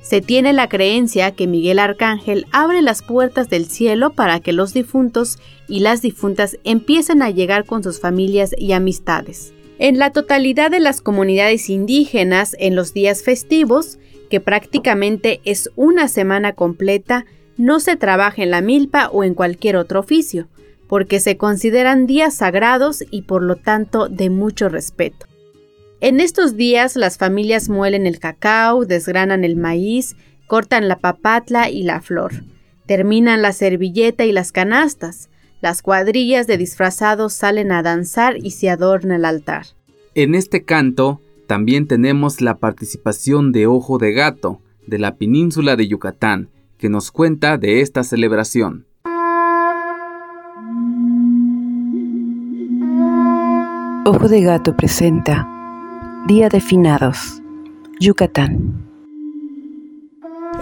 Se 0.00 0.22
tiene 0.22 0.54
la 0.54 0.70
creencia 0.70 1.32
que 1.32 1.46
Miguel 1.46 1.78
Arcángel 1.78 2.46
abre 2.52 2.80
las 2.80 3.02
puertas 3.02 3.50
del 3.50 3.66
cielo 3.66 4.14
para 4.14 4.40
que 4.40 4.54
los 4.54 4.72
difuntos 4.72 5.38
y 5.68 5.80
las 5.80 6.00
difuntas 6.00 6.56
empiecen 6.64 7.20
a 7.20 7.28
llegar 7.28 7.66
con 7.66 7.82
sus 7.82 8.00
familias 8.00 8.54
y 8.56 8.72
amistades. 8.72 9.52
En 9.78 9.98
la 9.98 10.08
totalidad 10.08 10.70
de 10.70 10.80
las 10.80 11.02
comunidades 11.02 11.68
indígenas, 11.68 12.56
en 12.58 12.76
los 12.76 12.94
días 12.94 13.22
festivos, 13.22 13.98
que 14.30 14.40
prácticamente 14.40 15.42
es 15.44 15.68
una 15.76 16.08
semana 16.08 16.54
completa, 16.54 17.26
no 17.56 17.80
se 17.80 17.96
trabaja 17.96 18.42
en 18.42 18.50
la 18.50 18.60
milpa 18.60 19.08
o 19.08 19.24
en 19.24 19.34
cualquier 19.34 19.76
otro 19.76 20.00
oficio, 20.00 20.48
porque 20.88 21.20
se 21.20 21.36
consideran 21.36 22.06
días 22.06 22.34
sagrados 22.34 23.04
y 23.10 23.22
por 23.22 23.42
lo 23.42 23.56
tanto 23.56 24.08
de 24.08 24.30
mucho 24.30 24.68
respeto. 24.68 25.26
En 26.00 26.20
estos 26.20 26.56
días 26.56 26.96
las 26.96 27.16
familias 27.16 27.68
muelen 27.68 28.06
el 28.06 28.18
cacao, 28.18 28.84
desgranan 28.84 29.44
el 29.44 29.56
maíz, 29.56 30.16
cortan 30.46 30.88
la 30.88 30.98
papatla 30.98 31.70
y 31.70 31.82
la 31.82 32.00
flor, 32.00 32.32
terminan 32.86 33.40
la 33.40 33.52
servilleta 33.52 34.24
y 34.24 34.32
las 34.32 34.52
canastas, 34.52 35.30
las 35.60 35.80
cuadrillas 35.80 36.46
de 36.46 36.58
disfrazados 36.58 37.32
salen 37.34 37.70
a 37.70 37.82
danzar 37.82 38.36
y 38.36 38.50
se 38.50 38.68
adorna 38.68 39.16
el 39.16 39.24
altar. 39.24 39.66
En 40.14 40.34
este 40.34 40.64
canto 40.64 41.20
también 41.46 41.86
tenemos 41.86 42.40
la 42.40 42.58
participación 42.58 43.52
de 43.52 43.66
Ojo 43.66 43.98
de 43.98 44.12
Gato, 44.12 44.60
de 44.86 44.98
la 44.98 45.16
península 45.16 45.76
de 45.76 45.86
Yucatán, 45.86 46.48
que 46.82 46.88
nos 46.88 47.12
cuenta 47.12 47.58
de 47.58 47.80
esta 47.80 48.02
celebración. 48.02 48.86
Ojo 54.04 54.26
de 54.28 54.40
Gato 54.42 54.76
presenta 54.76 55.48
Día 56.26 56.48
de 56.48 56.60
Finados, 56.60 57.40
Yucatán. 58.00 58.91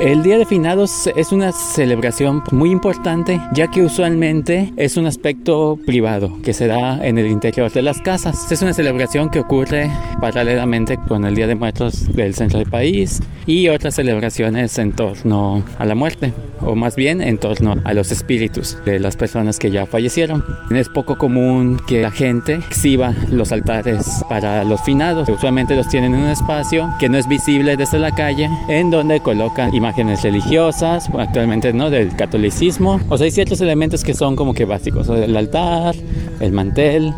El 0.00 0.23
Día 0.23 0.38
de 0.38 0.47
Finados 0.47 1.11
es 1.14 1.30
una 1.30 1.52
celebración 1.52 2.42
muy 2.52 2.71
importante 2.71 3.38
ya 3.52 3.69
que 3.69 3.83
usualmente 3.83 4.73
es 4.78 4.97
un 4.97 5.04
aspecto 5.04 5.78
privado 5.85 6.38
que 6.42 6.54
se 6.54 6.69
da 6.69 7.07
en 7.07 7.19
el 7.19 7.26
interior 7.26 7.71
de 7.71 7.83
las 7.83 8.00
casas. 8.00 8.50
Es 8.50 8.62
una 8.62 8.73
celebración 8.73 9.28
que 9.28 9.40
ocurre 9.40 9.90
paralelamente 10.19 10.97
con 10.97 11.26
el 11.26 11.35
Día 11.35 11.47
de 11.47 11.54
Muertos 11.54 12.11
del 12.14 12.35
centro 12.35 12.61
del 12.61 12.71
país 12.71 13.21
y 13.45 13.69
otras 13.69 13.95
celebraciones 13.95 14.78
en 14.78 14.92
torno 14.92 15.62
a 15.78 15.85
la 15.85 15.95
muerte 15.95 16.33
o 16.62 16.75
más 16.75 16.97
bien 16.97 17.21
en 17.21 17.37
torno 17.37 17.75
a 17.85 17.92
los 17.92 18.11
espíritus 18.11 18.78
de 18.87 19.00
las 19.00 19.16
personas 19.16 19.59
que 19.59 19.71
ya 19.71 19.85
fallecieron. 19.85 20.42
Es 20.71 20.88
poco 20.88 21.19
común 21.19 21.78
que 21.87 22.00
la 22.00 22.11
gente 22.11 22.54
exhiba 22.54 23.12
los 23.30 23.52
altares 23.52 24.25
para 24.30 24.64
los 24.64 24.80
finados. 24.80 25.28
Usualmente 25.28 25.76
los 25.76 25.88
tienen 25.88 26.14
en 26.14 26.23
un 26.23 26.28
espacio 26.28 26.90
que 26.99 27.11
no 27.11 27.19
es 27.19 27.28
visible 27.28 27.76
desde 27.76 27.99
la 27.99 28.12
calle 28.14 28.49
en 28.69 28.90
donde 28.90 29.21
colocan 29.21 29.75
imágenes 29.90 30.23
religiosas, 30.23 31.11
actualmente 31.18 31.73
no 31.73 31.90
del 31.90 32.14
catolicismo. 32.14 33.00
O 33.09 33.18
sea, 33.18 33.25
hay 33.25 33.32
ciertos 33.32 33.61
elementos 33.61 34.04
que 34.04 34.14
son 34.14 34.37
como 34.37 34.54
que 34.54 34.64
básicos, 34.64 35.09
el 35.09 35.37
altar, 35.37 35.97
el 36.38 36.52
mantel 36.52 37.12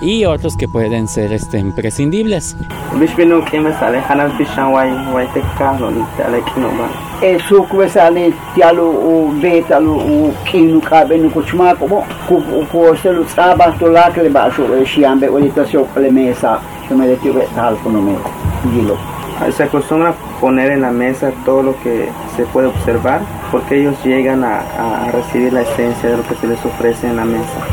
y 0.00 0.24
otros 0.24 0.56
que 0.56 0.68
pueden 0.68 1.08
ser 1.08 1.32
este, 1.32 1.58
imprescindibles. 1.58 2.56
Se 19.50 19.64
la 19.64 19.68
acostumbra 19.68 20.14
poner 20.40 20.70
en 20.70 20.82
la 20.82 20.90
mesa 20.90 21.32
todo 21.44 21.62
lo 21.62 21.82
que 21.82 22.08
se 22.36 22.44
puede 22.46 22.68
observar 22.68 23.20
porque 23.50 23.80
ellos 23.80 23.96
llegan 24.04 24.44
a, 24.44 24.60
a 25.06 25.10
recibir 25.10 25.52
la 25.52 25.62
esencia 25.62 26.10
de 26.10 26.16
lo 26.18 26.22
que 26.26 26.34
se 26.36 26.46
les 26.46 26.64
ofrece 26.64 27.08
en 27.08 27.16
la 27.16 27.24
mesa. 27.24 27.66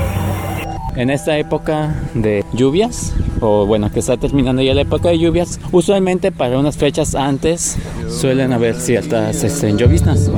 En 0.95 1.09
esta 1.09 1.37
época 1.37 1.95
de 2.13 2.43
lluvias, 2.51 3.13
o 3.39 3.65
bueno, 3.65 3.89
que 3.91 3.99
está 3.99 4.17
terminando 4.17 4.61
ya 4.61 4.73
la 4.73 4.81
época 4.81 5.09
de 5.09 5.19
lluvias, 5.19 5.59
usualmente 5.71 6.31
para 6.31 6.59
unas 6.59 6.77
fechas 6.77 7.15
antes 7.15 7.77
suelen 8.09 8.51
haber 8.51 8.75
ciertas 8.75 9.43
este, 9.43 9.71
lloviznas. 9.77 10.29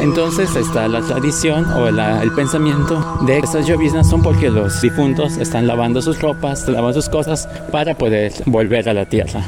Entonces 0.00 0.54
está 0.54 0.86
la 0.86 1.00
tradición 1.00 1.64
o 1.72 1.88
el 1.88 2.32
pensamiento 2.32 3.18
de 3.22 3.40
que 3.40 3.44
estas 3.44 3.66
lloviznas 3.66 4.08
son 4.08 4.22
porque 4.22 4.50
los 4.50 4.80
difuntos 4.80 5.36
están 5.38 5.66
lavando 5.66 6.00
sus 6.00 6.20
ropas, 6.20 6.68
lavando 6.68 7.00
sus 7.00 7.08
cosas 7.08 7.48
para 7.72 7.94
poder 7.96 8.32
volver 8.46 8.88
a 8.88 8.94
la 8.94 9.06
tierra. 9.06 9.42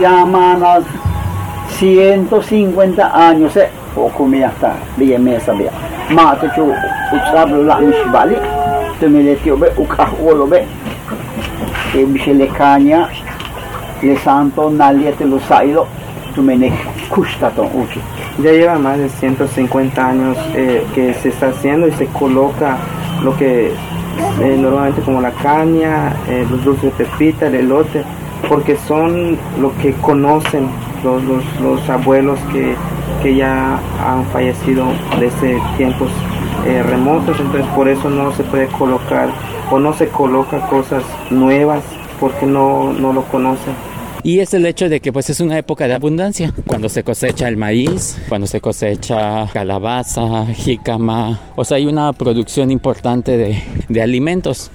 Yamana 0.00 0.80
150 1.78 3.28
años 3.28 3.56
eh, 3.56 3.68
poco 3.94 4.26
me 4.26 4.44
hasta 4.44 4.74
bien 4.96 5.22
me 5.22 5.38
sabía. 5.38 5.70
Mate 6.10 6.50
chu 6.56 6.72
utsablo 7.12 7.62
la 7.62 7.78
mishbali, 7.78 8.36
te 8.98 9.08
me 9.08 9.22
le 9.22 9.36
tío 9.36 9.56
be 9.56 9.72
ukah 9.76 10.10
olo 10.20 10.48
be 10.48 10.66
e 11.94 12.34
le 12.34 12.48
caña 12.48 13.08
le 14.02 14.16
santo 14.18 14.68
naliete 14.70 15.24
lo 15.24 15.38
sailo. 15.38 15.86
Tu 16.34 16.42
me 16.42 16.56
ne 16.56 16.72
kushtaton 17.08 17.68
uchi. 17.72 18.00
Ya 18.42 18.50
lleva 18.50 18.78
más 18.80 18.98
de 18.98 19.08
150 19.08 20.04
años 20.04 20.36
eh, 20.56 20.84
que 20.92 21.14
se 21.14 21.28
está 21.28 21.50
haciendo 21.50 21.86
y 21.86 21.92
se 21.92 22.06
coloca 22.06 22.78
lo 23.22 23.36
que 23.36 23.72
eh, 24.40 24.56
normalmente 24.58 25.02
como 25.02 25.20
la 25.20 25.30
caña, 25.32 26.14
eh, 26.28 26.46
los 26.50 26.64
dulces 26.64 26.96
de 26.96 27.04
pepita, 27.04 27.46
el 27.46 27.54
elote, 27.54 28.04
porque 28.48 28.76
son 28.76 29.38
lo 29.60 29.74
que 29.78 29.92
conocen 29.94 30.68
los, 31.02 31.22
los, 31.24 31.44
los 31.60 31.88
abuelos 31.90 32.38
que, 32.52 32.74
que, 33.22 33.34
ya 33.34 33.78
han 34.04 34.24
fallecido 34.32 34.86
desde 35.18 35.60
tiempos 35.76 36.10
remotos, 36.64 37.38
entonces 37.40 37.66
por 37.74 37.88
eso 37.88 38.08
no 38.08 38.32
se 38.32 38.42
puede 38.44 38.68
colocar 38.68 39.28
o 39.70 39.78
no 39.78 39.92
se 39.92 40.08
coloca 40.08 40.60
cosas 40.68 41.02
nuevas 41.30 41.82
porque 42.18 42.46
no, 42.46 42.92
no 42.92 43.12
lo 43.12 43.22
conocen. 43.24 43.74
Y 44.24 44.40
es 44.40 44.54
el 44.54 44.64
hecho 44.64 44.88
de 44.88 45.00
que 45.00 45.12
pues 45.12 45.28
es 45.28 45.40
una 45.40 45.58
época 45.58 45.86
de 45.86 45.92
abundancia, 45.92 46.50
cuando 46.66 46.88
se 46.88 47.04
cosecha 47.04 47.46
el 47.46 47.58
maíz, 47.58 48.18
cuando 48.26 48.46
se 48.46 48.58
cosecha 48.58 49.46
calabaza, 49.52 50.46
jícama, 50.46 51.38
o 51.54 51.62
sea, 51.62 51.76
hay 51.76 51.84
una 51.84 52.10
producción 52.14 52.70
importante 52.70 53.36
de, 53.36 53.62
de 53.86 54.02
alimentos. 54.02 54.70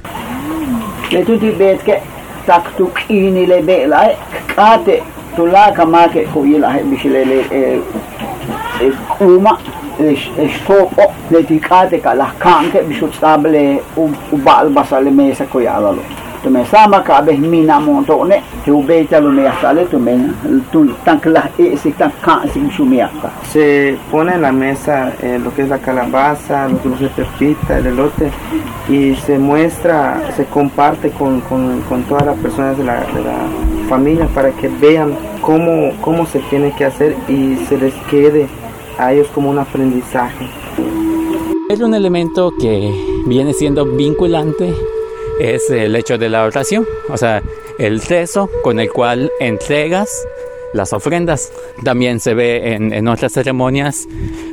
Mesa 16.40 16.40
koyalalo 16.40 16.44
tu 16.44 16.50
me 16.50 16.66
sama 16.66 17.04
ka 17.04 17.22
be 17.22 17.38
mina 17.38 17.80
ne 18.28 18.44
tu 18.66 18.82
be 18.84 19.08
lo 19.12 19.32
me 19.32 19.52
sale 19.62 19.86
tu 19.90 20.00
me 20.00 20.34
tu 20.72 20.88
tan 21.04 21.20
la 21.26 21.50
e 21.58 21.76
si 21.78 21.92
tan 21.92 22.12
ka 22.22 22.42
si 22.52 22.60
shumiaka 22.70 23.32
se 23.44 23.98
pone 24.12 24.34
en 24.34 24.42
la 24.42 24.52
mesa 24.52 25.14
eh, 25.22 25.40
lo 25.44 25.54
que 25.54 25.64
es 25.64 25.70
la 25.70 25.78
calabaza 25.78 26.68
los 26.68 26.84
dulces 26.84 27.16
de 27.16 27.24
pepita 27.24 27.78
el 27.80 27.88
elote 27.88 28.32
y 28.90 29.16
se 29.16 29.38
muestra 29.38 30.22
se 30.36 30.46
comparte 30.46 31.12
con, 31.12 31.42
con, 31.42 31.82
con 31.82 32.04
todas 32.04 32.26
las 32.26 32.38
personas 32.38 32.78
de 32.78 32.84
la, 32.84 33.02
de 33.02 33.24
la 33.24 33.38
familia 33.88 34.28
para 34.34 34.52
que 34.52 34.68
vean 34.68 35.14
cómo, 35.42 35.92
cómo 36.02 36.26
se 36.26 36.40
tiene 36.50 36.74
que 36.76 36.86
hacer 36.86 37.16
y 37.28 37.56
se 37.68 37.78
les 37.78 37.94
quede 38.10 38.48
a 38.98 39.14
ellos 39.14 39.28
como 39.34 39.50
un 39.50 39.60
aprendizaje. 39.60 40.48
Es 41.70 41.80
un 41.82 41.94
elemento 41.94 42.52
que 42.60 42.92
viene 43.26 43.54
siendo 43.54 43.86
vinculante, 43.86 44.74
es 45.40 45.70
el 45.70 45.96
hecho 45.96 46.18
de 46.18 46.30
la 46.30 46.44
oración, 46.44 46.86
o 47.10 47.18
sea, 47.18 47.42
el 47.78 48.02
rezo 48.02 48.50
con 48.62 48.80
el 48.80 48.90
cual 48.90 49.32
entregas 49.40 50.10
las 50.74 50.94
ofrendas. 50.94 51.52
También 51.84 52.20
se 52.20 52.34
ve 52.34 52.74
en, 52.74 52.94
en 52.94 53.08
otras 53.08 53.34
ceremonias, 53.34 54.08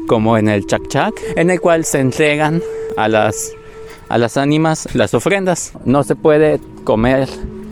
como 0.06 0.38
en 0.38 0.48
el 0.48 0.66
chac 0.66 0.86
chac, 0.88 1.14
en 1.34 1.50
el 1.50 1.60
cual 1.60 1.84
se 1.84 2.00
entregan 2.00 2.62
a 2.96 3.08
las, 3.08 3.52
a 4.08 4.18
las 4.18 4.36
ánimas 4.36 4.88
las 4.94 5.14
ofrendas. 5.14 5.72
No 5.84 6.02
se 6.04 6.14
puede 6.16 6.60
comer 6.84 7.28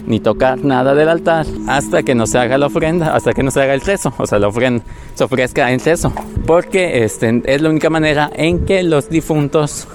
ni 0.06 0.20
tocar 0.20 0.62
nada 0.62 0.94
del 0.94 1.08
altar 1.08 1.46
hasta 1.66 2.02
que 2.02 2.14
no 2.14 2.26
se 2.26 2.38
haga 2.38 2.58
la 2.58 2.66
ofrenda, 2.66 3.14
hasta 3.14 3.32
que 3.32 3.42
no 3.42 3.50
se 3.50 3.62
haga 3.62 3.74
el 3.74 3.80
rezo, 3.80 4.12
o 4.18 4.26
sea, 4.26 4.38
la 4.38 4.48
ofrenda 4.48 4.84
se 5.14 5.24
ofrezca 5.24 5.72
en 5.72 5.80
rezo, 5.80 6.12
porque 6.46 7.04
este, 7.04 7.42
es 7.46 7.62
la 7.62 7.70
única 7.70 7.88
manera 7.88 8.30
en 8.34 8.66
que 8.66 8.82
los 8.82 9.08
difuntos 9.08 9.88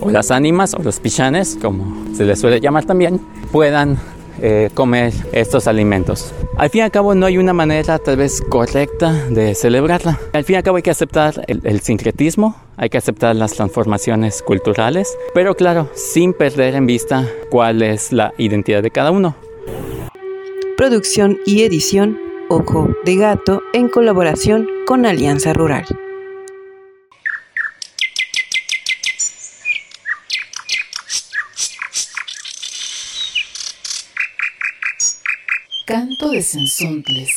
o 0.00 0.10
las 0.10 0.30
ánimas 0.30 0.74
o 0.74 0.82
los 0.82 1.00
pichanes, 1.00 1.58
como 1.60 2.14
se 2.14 2.24
les 2.24 2.40
suele 2.40 2.60
llamar 2.60 2.84
también, 2.84 3.20
puedan 3.52 3.98
eh, 4.40 4.70
comer 4.74 5.14
estos 5.32 5.66
alimentos. 5.66 6.32
Al 6.56 6.70
fin 6.70 6.80
y 6.80 6.82
al 6.82 6.90
cabo 6.90 7.14
no 7.14 7.26
hay 7.26 7.38
una 7.38 7.52
manera 7.52 7.98
tal 7.98 8.16
vez 8.16 8.42
correcta 8.42 9.12
de 9.30 9.54
celebrarla. 9.54 10.18
Al 10.32 10.44
fin 10.44 10.54
y 10.54 10.56
al 10.58 10.62
cabo 10.62 10.76
hay 10.76 10.82
que 10.82 10.90
aceptar 10.90 11.42
el, 11.46 11.60
el 11.64 11.80
sincretismo, 11.80 12.56
hay 12.76 12.90
que 12.90 12.98
aceptar 12.98 13.34
las 13.36 13.54
transformaciones 13.54 14.42
culturales, 14.42 15.16
pero 15.34 15.54
claro, 15.54 15.88
sin 15.94 16.32
perder 16.32 16.74
en 16.74 16.86
vista 16.86 17.26
cuál 17.50 17.82
es 17.82 18.12
la 18.12 18.32
identidad 18.36 18.82
de 18.82 18.90
cada 18.90 19.10
uno. 19.10 19.36
Producción 20.76 21.38
y 21.46 21.62
edición 21.62 22.18
Ojo 22.48 22.90
de 23.04 23.16
Gato 23.16 23.62
en 23.72 23.88
colaboración 23.88 24.68
con 24.86 25.06
Alianza 25.06 25.52
Rural. 25.52 25.84
Canto 35.86 36.30
de 36.30 36.42
Sensontles. 36.42 37.30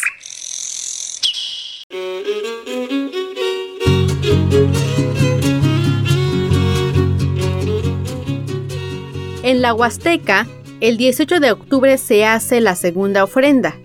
En 9.43 9.61
la 9.61 9.75
Huasteca, 9.75 10.47
el 10.81 10.97
18 10.97 11.39
de 11.39 11.51
octubre 11.51 11.95
se 11.99 12.25
hace 12.25 12.59
la 12.59 12.73
segunda 12.73 13.23
ofrenda. 13.23 13.75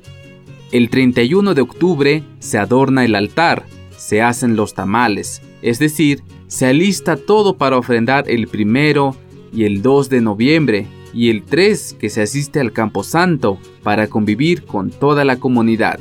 El 0.72 0.88
31 0.88 1.52
de 1.52 1.60
octubre 1.60 2.22
se 2.38 2.56
adorna 2.56 3.04
el 3.04 3.16
altar, 3.16 3.66
se 3.98 4.22
hacen 4.22 4.56
los 4.56 4.72
tamales, 4.72 5.42
es 5.60 5.78
decir, 5.78 6.22
se 6.46 6.64
alista 6.64 7.18
todo 7.18 7.58
para 7.58 7.76
ofrendar 7.76 8.30
el 8.30 8.48
primero 8.48 9.14
y 9.52 9.64
el 9.64 9.82
2 9.82 10.08
de 10.08 10.22
noviembre 10.22 10.86
y 11.14 11.30
el 11.30 11.44
3 11.44 11.96
que 11.98 12.10
se 12.10 12.22
asiste 12.22 12.60
al 12.60 12.72
Camposanto 12.72 13.58
para 13.82 14.08
convivir 14.08 14.64
con 14.64 14.90
toda 14.90 15.24
la 15.24 15.36
comunidad. 15.36 15.98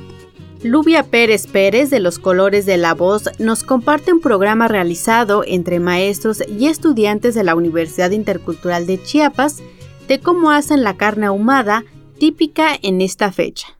Lubia 0.63 1.03
Pérez 1.03 1.45
Pérez 1.47 1.89
de 1.89 1.99
Los 1.99 2.19
Colores 2.19 2.65
de 2.65 2.77
la 2.77 2.93
Voz 2.93 3.29
nos 3.37 3.63
comparte 3.63 4.13
un 4.13 4.21
programa 4.21 4.69
realizado 4.69 5.43
entre 5.45 5.79
maestros 5.79 6.41
y 6.47 6.67
estudiantes 6.67 7.35
de 7.35 7.43
la 7.43 7.53
Universidad 7.53 8.11
Intercultural 8.11 8.87
de 8.87 9.01
Chiapas 9.03 9.61
de 10.07 10.19
cómo 10.19 10.51
hacen 10.51 10.83
la 10.83 10.95
carne 10.95 11.25
ahumada 11.25 11.83
típica 12.17 12.77
en 12.81 13.01
esta 13.01 13.31
fecha. 13.31 13.77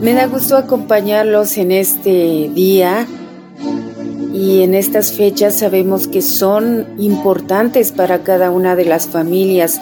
Me 0.00 0.12
da 0.12 0.26
gusto 0.26 0.56
acompañarlos 0.56 1.56
en 1.56 1.70
este 1.70 2.50
día 2.52 3.06
y 4.34 4.62
en 4.62 4.74
estas 4.74 5.12
fechas 5.12 5.54
sabemos 5.54 6.08
que 6.08 6.20
son 6.20 6.86
importantes 6.98 7.92
para 7.92 8.24
cada 8.24 8.50
una 8.50 8.74
de 8.74 8.84
las 8.84 9.06
familias, 9.06 9.80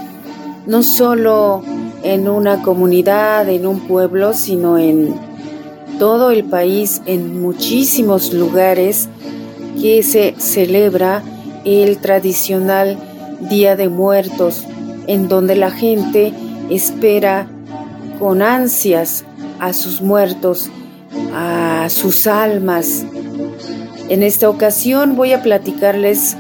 no 0.67 0.83
solo 0.83 1.63
en 2.03 2.29
una 2.29 2.61
comunidad, 2.61 3.49
en 3.49 3.67
un 3.67 3.81
pueblo, 3.81 4.35
sino 4.35 4.77
en 4.77 5.15
todo 5.99 6.31
el 6.31 6.45
país, 6.45 7.01
en 7.07 7.41
muchísimos 7.41 8.35
lugares 8.35 9.09
que 9.81 10.03
se 10.03 10.35
celebra 10.37 11.23
el 11.65 11.97
tradicional 11.97 12.99
Día 13.49 13.75
de 13.75 13.89
Muertos, 13.89 14.67
en 15.07 15.29
donde 15.29 15.57
la 15.57 15.71
gente 15.71 16.35
espera 16.69 17.47
con 18.19 18.43
ansias 18.43 19.25
a 19.61 19.73
sus 19.73 20.03
muertos, 20.03 20.69
a 21.35 21.87
sus 21.89 22.27
almas. 22.27 23.07
En 24.13 24.23
esta 24.23 24.51
ocasión 24.51 25.17
voy 25.17 25.33
a 25.33 25.43
platicarles 25.43 26.37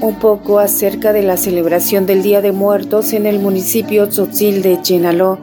un 0.00 0.14
poco 0.18 0.60
acerca 0.60 1.12
de 1.12 1.22
la 1.22 1.36
celebración 1.36 2.06
del 2.06 2.22
Día 2.22 2.40
de 2.40 2.52
Muertos 2.52 3.12
en 3.12 3.26
el 3.26 3.38
municipio 3.38 4.08
Tzotzil 4.08 4.62
de 4.62 4.80
Chenaló, 4.80 5.40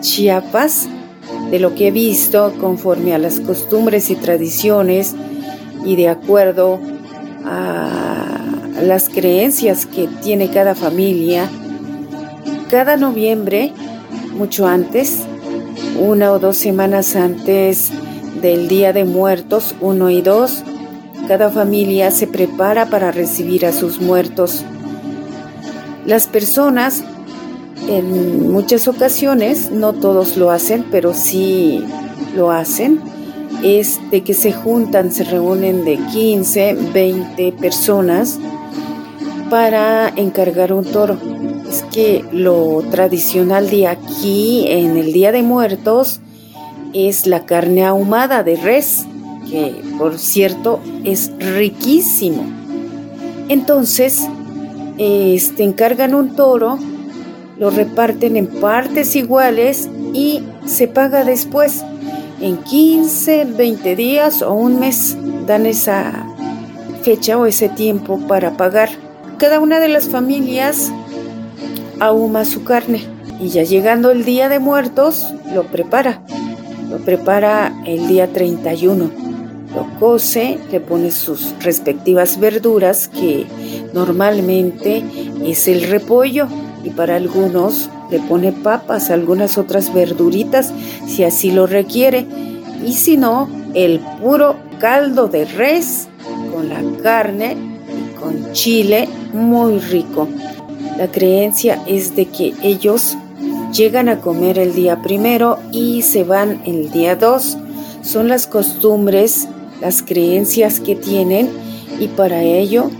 Chiapas, 0.00 0.88
de 1.52 1.60
lo 1.60 1.76
que 1.76 1.86
he 1.86 1.90
visto 1.92 2.52
conforme 2.60 3.14
a 3.14 3.18
las 3.18 3.38
costumbres 3.38 4.10
y 4.10 4.16
tradiciones 4.16 5.14
y 5.84 5.94
de 5.94 6.08
acuerdo 6.08 6.80
a 7.44 8.40
las 8.82 9.08
creencias 9.08 9.86
que 9.86 10.08
tiene 10.24 10.50
cada 10.50 10.74
familia, 10.74 11.48
cada 12.68 12.96
noviembre, 12.96 13.72
mucho 14.32 14.66
antes, 14.66 15.20
una 16.00 16.32
o 16.32 16.40
dos 16.40 16.56
semanas 16.56 17.14
antes 17.14 17.92
del 18.42 18.66
Día 18.66 18.92
de 18.92 19.04
Muertos, 19.04 19.76
1 19.80 20.10
y 20.10 20.22
2, 20.22 20.64
cada 21.30 21.48
familia 21.48 22.10
se 22.10 22.26
prepara 22.26 22.86
para 22.86 23.12
recibir 23.12 23.64
a 23.64 23.70
sus 23.70 24.00
muertos. 24.00 24.64
Las 26.04 26.26
personas, 26.26 27.04
en 27.88 28.50
muchas 28.50 28.88
ocasiones, 28.88 29.70
no 29.70 29.92
todos 29.92 30.36
lo 30.36 30.50
hacen, 30.50 30.84
pero 30.90 31.14
sí 31.14 31.84
lo 32.34 32.50
hacen, 32.50 33.00
es 33.62 34.00
de 34.10 34.24
que 34.24 34.34
se 34.34 34.52
juntan, 34.52 35.12
se 35.12 35.22
reúnen 35.22 35.84
de 35.84 35.98
15, 35.98 36.74
20 36.92 37.52
personas 37.52 38.40
para 39.50 40.08
encargar 40.08 40.72
un 40.72 40.84
toro. 40.84 41.16
Es 41.70 41.84
que 41.92 42.24
lo 42.32 42.82
tradicional 42.90 43.70
de 43.70 43.86
aquí, 43.86 44.64
en 44.66 44.96
el 44.96 45.12
Día 45.12 45.30
de 45.30 45.44
Muertos, 45.44 46.18
es 46.92 47.28
la 47.28 47.46
carne 47.46 47.84
ahumada 47.84 48.42
de 48.42 48.56
res, 48.56 49.06
que 49.50 49.82
por 49.98 50.18
cierto 50.18 50.80
es 51.04 51.32
riquísimo. 51.38 52.44
Entonces, 53.48 54.22
este, 54.98 55.64
encargan 55.64 56.14
un 56.14 56.36
toro, 56.36 56.78
lo 57.58 57.70
reparten 57.70 58.36
en 58.36 58.46
partes 58.46 59.16
iguales 59.16 59.88
y 60.14 60.42
se 60.66 60.88
paga 60.88 61.24
después. 61.24 61.84
En 62.40 62.56
15, 62.56 63.44
20 63.44 63.96
días 63.96 64.40
o 64.40 64.54
un 64.54 64.80
mes 64.80 65.16
dan 65.46 65.66
esa 65.66 66.26
fecha 67.02 67.36
o 67.36 67.46
ese 67.46 67.68
tiempo 67.68 68.18
para 68.28 68.56
pagar. 68.56 68.88
Cada 69.38 69.60
una 69.60 69.80
de 69.80 69.88
las 69.88 70.08
familias 70.08 70.92
ahuma 71.98 72.44
su 72.44 72.64
carne 72.64 73.02
y 73.40 73.48
ya 73.48 73.62
llegando 73.62 74.10
el 74.10 74.24
día 74.24 74.48
de 74.48 74.58
muertos 74.58 75.26
lo 75.54 75.64
prepara. 75.64 76.22
Lo 76.88 76.98
prepara 76.98 77.72
el 77.86 78.08
día 78.08 78.32
31. 78.32 79.19
Lo 79.74 79.86
cose, 79.98 80.58
le 80.72 80.80
pone 80.80 81.10
sus 81.10 81.54
respectivas 81.60 82.40
verduras 82.40 83.08
que 83.08 83.46
normalmente 83.94 85.04
es 85.44 85.68
el 85.68 85.82
repollo 85.84 86.48
y 86.82 86.90
para 86.90 87.16
algunos 87.16 87.88
le 88.10 88.18
pone 88.20 88.52
papas, 88.52 89.10
algunas 89.10 89.58
otras 89.58 89.92
verduritas 89.94 90.72
si 91.06 91.24
así 91.24 91.50
lo 91.52 91.66
requiere 91.66 92.26
y 92.84 92.94
si 92.94 93.16
no, 93.16 93.48
el 93.74 94.00
puro 94.20 94.56
caldo 94.80 95.28
de 95.28 95.44
res 95.44 96.08
con 96.52 96.68
la 96.68 96.82
carne 97.02 97.56
y 97.88 98.14
con 98.18 98.52
chile 98.52 99.08
muy 99.32 99.78
rico. 99.78 100.28
La 100.96 101.10
creencia 101.10 101.80
es 101.86 102.16
de 102.16 102.26
que 102.26 102.54
ellos 102.62 103.16
llegan 103.72 104.08
a 104.08 104.20
comer 104.20 104.58
el 104.58 104.74
día 104.74 105.00
primero 105.02 105.58
y 105.72 106.02
se 106.02 106.24
van 106.24 106.62
el 106.66 106.90
día 106.90 107.16
dos. 107.16 107.56
Son 108.02 108.28
las 108.28 108.46
costumbres, 108.46 109.48
las 109.80 110.02
creencias 110.02 110.80
que 110.80 110.94
tienen 110.94 111.48
y 111.98 112.08
para 112.08 112.42
ello 112.42 112.90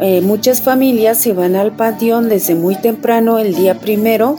eh, 0.00 0.20
muchas 0.20 0.62
familias 0.62 1.18
se 1.18 1.32
van 1.32 1.56
al 1.56 1.72
panteón 1.72 2.28
desde 2.28 2.54
muy 2.54 2.76
temprano 2.76 3.38
el 3.38 3.54
día 3.54 3.80
primero 3.80 4.36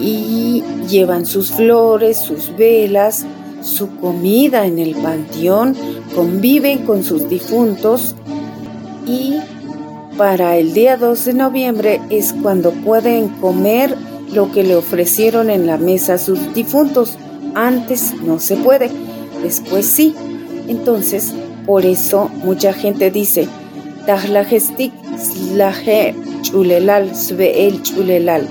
y 0.00 0.62
llevan 0.88 1.26
sus 1.26 1.50
flores, 1.50 2.18
sus 2.18 2.56
velas, 2.56 3.24
su 3.62 3.96
comida 3.96 4.66
en 4.66 4.78
el 4.78 4.94
panteón, 4.94 5.74
conviven 6.14 6.84
con 6.84 7.02
sus 7.02 7.28
difuntos 7.28 8.14
y 9.06 9.38
para 10.16 10.56
el 10.56 10.72
día 10.72 10.96
2 10.96 11.24
de 11.24 11.34
noviembre 11.34 12.00
es 12.10 12.32
cuando 12.32 12.70
pueden 12.70 13.28
comer 13.28 13.96
lo 14.32 14.52
que 14.52 14.62
le 14.62 14.76
ofrecieron 14.76 15.50
en 15.50 15.66
la 15.66 15.78
mesa 15.78 16.14
a 16.14 16.18
sus 16.18 16.54
difuntos. 16.54 17.16
Antes 17.54 18.14
no 18.22 18.38
se 18.38 18.56
puede, 18.56 18.90
después 19.42 19.86
sí. 19.86 20.14
Entonces, 20.68 21.32
por 21.66 21.84
eso 21.84 22.30
mucha 22.42 22.72
gente 22.72 23.10
dice, 23.10 23.48
chulelal, 26.42 27.12
el 27.68 27.82
chulelal. 27.82 28.46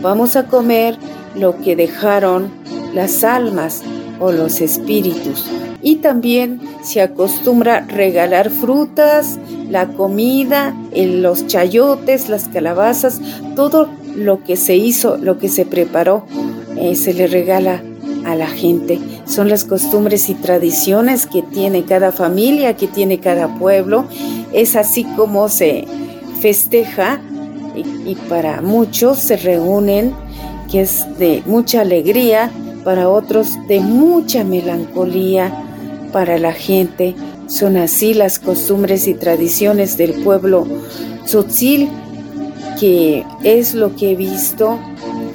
Vamos 0.00 0.36
a 0.36 0.46
comer 0.46 0.96
lo 1.34 1.60
que 1.60 1.76
dejaron 1.76 2.50
las 2.94 3.24
almas 3.24 3.82
o 4.20 4.32
los 4.32 4.60
espíritus. 4.60 5.46
Y 5.82 5.96
también 5.96 6.60
se 6.82 7.02
acostumbra 7.02 7.80
regalar 7.80 8.50
frutas, 8.50 9.38
la 9.68 9.88
comida, 9.88 10.74
los 10.94 11.46
chayotes, 11.46 12.28
las 12.28 12.48
calabazas, 12.48 13.20
todo 13.54 13.88
lo 14.16 14.42
que 14.44 14.56
se 14.56 14.76
hizo, 14.76 15.18
lo 15.18 15.38
que 15.38 15.48
se 15.48 15.66
preparó, 15.66 16.24
eh, 16.76 16.94
se 16.96 17.12
le 17.12 17.26
regala 17.26 17.82
a 18.24 18.34
la 18.34 18.46
gente. 18.46 18.98
Son 19.26 19.48
las 19.48 19.64
costumbres 19.64 20.28
y 20.28 20.34
tradiciones 20.34 21.26
que 21.26 21.42
tiene 21.42 21.84
cada 21.84 22.12
familia, 22.12 22.76
que 22.76 22.86
tiene 22.86 23.20
cada 23.20 23.58
pueblo. 23.58 24.06
Es 24.52 24.76
así 24.76 25.04
como 25.16 25.48
se 25.48 25.84
festeja 26.40 27.20
y, 27.74 28.14
para 28.28 28.60
muchos 28.60 29.18
se 29.18 29.36
reúnen, 29.36 30.14
que 30.70 30.82
es 30.82 31.06
de 31.18 31.42
mucha 31.46 31.80
alegría, 31.80 32.50
para 32.84 33.08
otros 33.08 33.56
de 33.68 33.80
mucha 33.80 34.44
melancolía, 34.44 35.52
para 36.12 36.38
la 36.38 36.52
gente. 36.52 37.14
Son 37.46 37.76
así 37.76 38.14
las 38.14 38.38
costumbres 38.38 39.06
y 39.06 39.14
tradiciones 39.14 39.96
del 39.96 40.12
pueblo 40.22 40.66
tzotzil, 41.24 41.88
que 42.78 43.24
es 43.42 43.74
lo 43.74 43.94
que 43.96 44.12
he 44.12 44.16
visto 44.16 44.78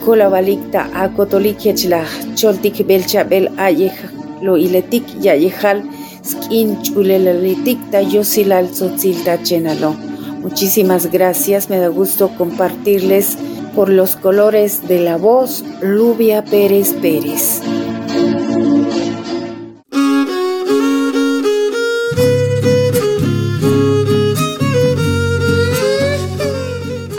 kolabalikta 0.10 0.82
akotolikiachla 1.04 2.02
choltik 2.36 2.78
belcha 2.88 3.22
bel 3.30 3.46
ayej 3.58 3.94
lo 4.42 4.58
iletik 4.58 5.06
yayejal 5.26 5.84
skin 6.30 6.70
chulelalitikta 6.84 8.02
yosilal 8.14 8.68
tzotzilta 8.74 9.38
chenalo. 9.44 9.94
Muchísimas 10.42 11.12
gracias, 11.12 11.70
me 11.70 11.78
da 11.78 11.90
gusto 11.90 12.32
compartirles 12.38 13.38
por 13.76 13.90
los 13.90 14.16
colores 14.16 14.88
de 14.88 15.00
la 15.00 15.18
voz 15.18 15.64
Lubia 15.82 16.44
Pérez 16.44 16.94
Pérez. 16.94 17.62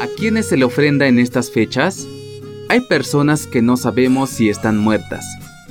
¿A 0.00 0.07
quiénes 0.18 0.48
se 0.48 0.57
le 0.57 0.64
ofrenda 0.64 1.07
en 1.07 1.20
estas 1.20 1.53
fechas? 1.53 2.09
Hay 2.70 2.83
personas 2.83 3.48
que 3.48 3.62
no 3.62 3.76
sabemos 3.76 4.30
si 4.30 4.48
están 4.48 4.78
muertas, 4.78 5.26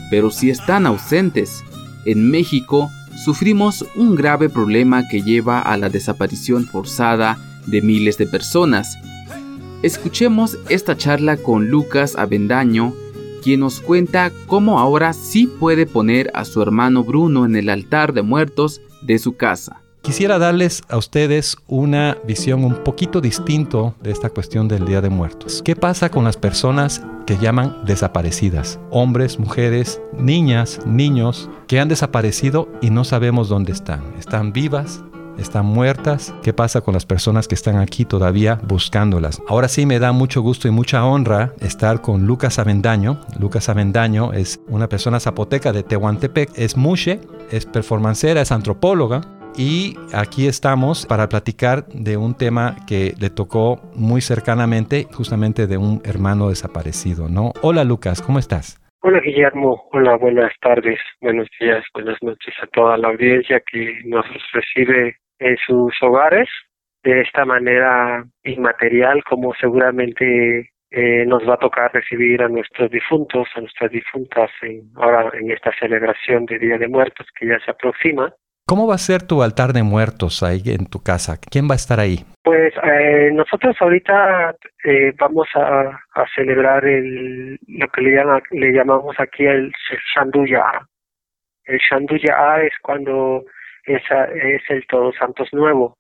pero 0.10 0.30
si 0.32 0.50
están 0.50 0.86
ausentes. 0.86 1.64
En 2.04 2.30
México 2.30 2.92
sufrimos 3.24 3.86
un 3.96 4.16
grave 4.16 4.50
problema 4.50 5.08
que 5.08 5.22
lleva 5.22 5.62
a 5.62 5.78
la 5.78 5.88
desaparición 5.88 6.66
forzada 6.66 7.38
de 7.68 7.82
miles 7.82 8.18
de 8.18 8.26
personas. 8.26 8.98
Escuchemos 9.82 10.58
esta 10.68 10.98
charla 10.98 11.38
con 11.38 11.70
Lucas 11.70 12.18
Avendaño, 12.18 12.94
quien 13.42 13.62
nos 13.62 13.80
cuenta 13.80 14.34
cómo 14.48 14.78
ahora 14.78 15.14
sí 15.14 15.48
puede 15.48 15.86
poner 15.86 16.30
a 16.34 16.44
su 16.44 16.62
hermano 16.62 17.06
Bruno 17.06 17.46
en 17.46 17.56
el 17.56 17.70
altar 17.70 18.12
de 18.12 18.24
muertos 18.24 18.82
de 19.04 19.20
su 19.20 19.38
casa. 19.38 19.84
Quisiera 20.10 20.40
darles 20.40 20.82
a 20.90 20.98
ustedes 20.98 21.56
una 21.68 22.18
visión 22.26 22.66
un 22.66 22.84
poquito 22.84 23.22
distinto 23.22 23.94
de 24.02 24.10
esta 24.10 24.32
cuestión 24.32 24.68
del 24.68 24.84
Día 24.84 25.02
de 25.02 25.12
Muertos. 25.12 25.62
¿Qué 25.64 25.76
pasa 25.76 26.10
con 26.10 26.24
las 26.24 26.36
personas 26.36 27.04
que 27.28 27.38
llaman 27.38 27.86
desaparecidas? 27.86 28.80
Hombres, 28.90 29.38
mujeres, 29.38 30.02
niñas, 30.18 30.80
niños 30.84 31.48
que 31.68 31.80
han 31.80 31.90
desaparecido 31.90 32.68
y 32.82 32.90
no 32.90 33.04
sabemos 33.04 33.50
dónde 33.50 33.72
están. 33.72 34.02
¿Están 34.18 34.52
vivas? 34.52 35.04
están 35.38 35.68
muertas. 35.68 36.34
¿Qué 36.42 36.54
pasa 36.54 36.82
con 36.82 36.96
las 36.96 37.06
personas 37.06 37.48
que 37.48 37.56
están 37.56 37.78
aquí 37.78 38.04
todavía 38.04 38.60
buscándolas? 38.68 39.42
Ahora 39.48 39.70
sí 39.70 39.86
me 39.86 40.00
da 40.00 40.12
mucho 40.12 40.42
gusto 40.42 40.68
y 40.68 40.72
mucha 40.72 41.06
honra 41.06 41.54
estar 41.62 42.02
con 42.02 42.26
Lucas 42.26 42.58
Avendaño. 42.60 43.22
Lucas 43.40 43.70
Avendaño 43.70 44.34
es 44.34 44.60
una 44.68 44.90
persona 44.90 45.20
zapoteca 45.22 45.72
de 45.72 45.84
Tehuantepec, 45.84 46.52
es 46.56 46.76
mushe, 46.76 47.22
es 47.52 47.66
performancera, 47.68 48.42
es 48.42 48.52
antropóloga 48.52 49.22
y 49.58 49.96
aquí 50.14 50.48
estamos 50.48 51.06
para 51.06 51.28
platicar 51.28 51.86
de 51.88 52.18
un 52.18 52.36
tema 52.36 52.76
que 52.88 53.14
le 53.20 53.30
tocó 53.30 53.82
muy 53.96 54.22
cercanamente, 54.22 55.06
justamente 55.12 55.68
de 55.68 55.78
un 55.78 56.02
hermano 56.06 56.50
desaparecido, 56.50 57.28
¿no? 57.30 57.52
Hola 57.62 57.84
Lucas, 57.84 58.22
¿cómo 58.22 58.40
estás? 58.40 58.80
Hola 59.02 59.20
Guillermo, 59.22 59.88
hola, 59.92 60.18
buenas 60.18 60.54
tardes, 60.62 61.00
buenos 61.22 61.48
días, 61.60 61.84
buenas 61.94 62.18
noches 62.22 62.54
a 62.62 62.68
toda 62.68 62.98
la 62.98 63.10
audiencia 63.10 63.62
que 63.72 64.02
nos 64.06 64.26
recibe 64.54 65.18
en 65.40 65.58
sus 65.66 65.94
hogares 66.02 66.50
de 67.04 67.22
esta 67.22 67.46
manera 67.46 68.26
inmaterial 68.44 69.24
como 69.24 69.54
seguramente 69.56 70.70
eh, 70.92 71.26
nos 71.26 71.48
va 71.48 71.54
a 71.54 71.60
tocar 71.60 71.94
recibir 71.94 72.42
a 72.42 72.50
nuestros 72.50 72.90
difuntos, 72.92 73.48
a 73.56 73.62
nuestras 73.62 73.92
difuntas 73.92 74.50
en, 74.64 74.90
ahora 74.96 75.32
en 75.34 75.52
esta 75.52 75.72
celebración 75.80 76.46
de 76.46 76.60
Día 76.60 76.78
de 76.78 76.88
Muertos 76.88 77.28
que 77.40 77.48
ya 77.48 77.60
se 77.64 77.72
aproxima 77.72 78.34
¿Cómo 78.70 78.86
va 78.86 78.94
a 78.94 79.00
ser 79.00 79.24
tu 79.24 79.42
altar 79.42 79.74
de 79.74 79.82
muertos 79.82 80.44
ahí 80.44 80.62
en 80.68 80.86
tu 80.86 81.02
casa? 81.02 81.40
¿Quién 81.42 81.68
va 81.68 81.74
a 81.74 81.82
estar 81.82 82.00
ahí? 82.00 82.18
Pues 82.44 82.72
eh, 82.84 83.32
nosotros 83.34 83.76
ahorita 83.80 84.56
eh, 84.84 85.12
vamos 85.18 85.48
a, 85.56 86.00
celebrar 86.36 86.86
el, 86.86 87.58
lo 87.68 87.88
que 87.88 88.02
le, 88.02 88.24
le 88.52 88.72
llamamos 88.72 89.16
aquí 89.20 89.44
el 89.48 89.72
Shanduya. 90.14 90.64
El 91.66 91.80
Shanduya 91.80 92.62
es 92.62 92.74
cuando 92.84 93.44
es, 93.86 94.04
es 94.36 94.62
el 94.70 94.86
Todos 94.86 95.16
Santos 95.16 95.50
Nuevo 95.52 95.98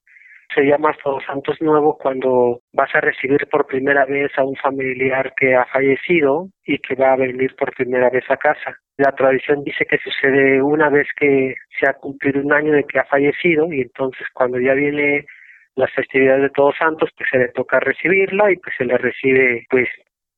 se 0.53 0.63
llama 0.63 0.95
Todos 1.03 1.23
Santos 1.25 1.61
Nuevo 1.61 1.97
cuando 1.97 2.61
vas 2.73 2.89
a 2.95 3.01
recibir 3.01 3.47
por 3.47 3.67
primera 3.67 4.05
vez 4.05 4.31
a 4.37 4.43
un 4.43 4.55
familiar 4.55 5.33
que 5.35 5.55
ha 5.55 5.65
fallecido 5.65 6.47
y 6.65 6.79
que 6.79 6.95
va 6.95 7.13
a 7.13 7.17
venir 7.17 7.55
por 7.55 7.73
primera 7.75 8.09
vez 8.09 8.23
a 8.29 8.37
casa. 8.37 8.75
La 8.97 9.11
tradición 9.11 9.63
dice 9.63 9.85
que 9.85 9.97
sucede 9.99 10.61
una 10.61 10.89
vez 10.89 11.07
que 11.15 11.55
se 11.79 11.89
ha 11.89 11.93
cumplido 11.93 12.41
un 12.41 12.51
año 12.51 12.73
de 12.73 12.83
que 12.83 12.99
ha 12.99 13.05
fallecido 13.05 13.71
y 13.71 13.81
entonces 13.81 14.27
cuando 14.33 14.59
ya 14.59 14.73
viene 14.73 15.25
las 15.75 15.91
festividades 15.93 16.41
de 16.43 16.49
Todos 16.49 16.75
Santos, 16.77 17.09
pues 17.15 17.29
se 17.29 17.37
le 17.37 17.47
toca 17.49 17.79
recibirla 17.79 18.51
y 18.51 18.57
pues 18.57 18.75
se 18.77 18.85
le 18.85 18.97
recibe 18.97 19.65
pues 19.69 19.87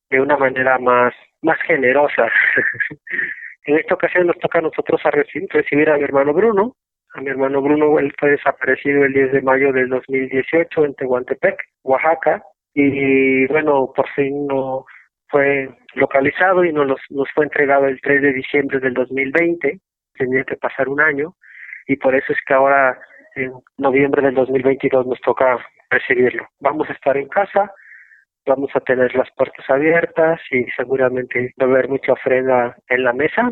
de 0.10 0.20
una 0.20 0.38
manera 0.38 0.78
más, 0.78 1.14
más 1.42 1.58
generosa. 1.62 2.28
en 3.66 3.78
esta 3.78 3.96
ocasión 3.96 4.28
nos 4.28 4.38
toca 4.40 4.60
a 4.60 4.64
nosotros 4.64 5.00
a 5.06 5.12
recibir 5.12 5.90
a 5.90 5.98
mi 5.98 6.04
hermano 6.04 6.34
Bruno, 6.34 6.76
a 7.14 7.22
mi 7.22 7.30
hermano 7.30 7.62
Bruno, 7.62 8.00
él 8.00 8.14
fue 8.20 8.32
desaparecido 8.32 9.04
el 9.04 9.14
10 9.14 9.32
de 9.34 9.42
mayo 9.42 9.72
del 9.74 9.90
2018 9.90 10.86
en 10.86 10.96
Tehuantepec, 10.96 11.60
Oaxaca, 11.84 12.42
y 12.74 13.46
bueno, 13.48 13.92
por 13.96 14.08
fin 14.10 14.48
no 14.48 14.86
fue 15.28 15.70
localizado 15.96 16.64
y 16.64 16.72
nos, 16.72 16.88
nos 17.10 17.30
fue 17.34 17.46
entregado 17.46 17.86
el 17.86 18.00
3 18.02 18.22
de 18.22 18.34
diciembre 18.34 18.80
del 18.80 18.94
2020, 18.94 19.80
tenía 20.14 20.44
que 20.44 20.56
pasar 20.56 20.88
un 20.88 21.02
año, 21.02 21.36
y 21.88 21.98
por 21.98 22.16
eso 22.16 22.32
es 22.32 22.40
que 22.46 22.54
ahora 22.54 22.98
en 23.36 23.52
noviembre 23.78 24.22
del 24.22 24.36
2022 24.36 25.08
nos 25.08 25.20
toca 25.22 25.58
recibirlo. 25.90 26.48
Vamos 26.60 26.90
a 26.90 26.94
estar 26.94 27.18
en 27.18 27.28
casa, 27.28 27.72
vamos 28.46 28.70
a 28.74 28.80
tener 28.82 29.14
las 29.16 29.30
puertas 29.36 29.70
abiertas 29.70 30.40
y 30.52 30.64
seguramente 30.78 31.54
va 31.62 31.66
a 31.66 31.70
haber 31.70 31.90
mucha 31.90 32.14
ofrenda 32.14 32.76
en 32.88 33.04
la 33.04 33.14
mesa 33.14 33.52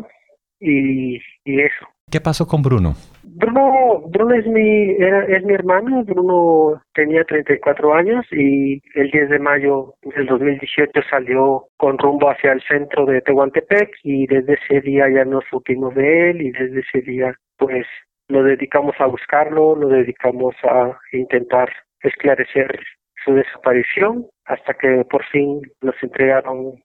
y, 0.58 1.16
y 1.44 1.60
eso. 1.60 1.86
¿Qué 2.10 2.20
pasó 2.20 2.46
con 2.46 2.62
Bruno? 2.62 2.94
Bruno, 3.22 4.02
Bruno 4.08 4.34
es 4.34 4.46
mi, 4.46 4.92
es 4.92 5.44
mi 5.44 5.54
hermano. 5.54 6.04
Bruno 6.04 6.82
tenía 6.94 7.24
34 7.24 7.94
años 7.94 8.26
y 8.30 8.80
el 8.94 9.10
10 9.10 9.30
de 9.30 9.38
mayo 9.38 9.94
del 10.02 10.26
2018 10.26 11.00
salió 11.08 11.66
con 11.76 11.98
rumbo 11.98 12.30
hacia 12.30 12.52
el 12.52 12.62
centro 12.62 13.06
de 13.06 13.20
Tehuantepec 13.20 13.90
y 14.02 14.26
desde 14.26 14.54
ese 14.54 14.80
día 14.80 15.08
ya 15.08 15.24
nos 15.24 15.44
supimos 15.50 15.94
de 15.94 16.30
él 16.30 16.42
y 16.42 16.50
desde 16.50 16.80
ese 16.80 17.00
día 17.02 17.34
pues 17.56 17.86
nos 18.28 18.44
dedicamos 18.44 18.94
a 19.00 19.06
buscarlo, 19.06 19.76
nos 19.76 19.90
dedicamos 19.90 20.54
a 20.62 20.98
intentar 21.12 21.70
esclarecer 22.02 22.80
su 23.24 23.34
desaparición 23.34 24.26
hasta 24.46 24.74
que 24.74 25.04
por 25.04 25.24
fin 25.26 25.60
nos 25.82 25.94
entregaron 26.02 26.80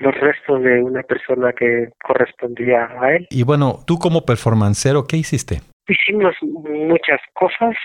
los 0.00 0.14
restos 0.18 0.62
de 0.62 0.82
una 0.82 1.02
persona 1.02 1.52
que 1.52 1.88
correspondía 2.02 2.88
a 3.00 3.16
él. 3.16 3.26
Y 3.30 3.44
bueno, 3.44 3.80
tú 3.86 3.98
como 3.98 4.22
performancero, 4.22 5.04
¿qué 5.06 5.18
hiciste? 5.18 5.60
Hicimos 5.86 6.34
muchas 6.42 7.20
cosas. 7.34 7.76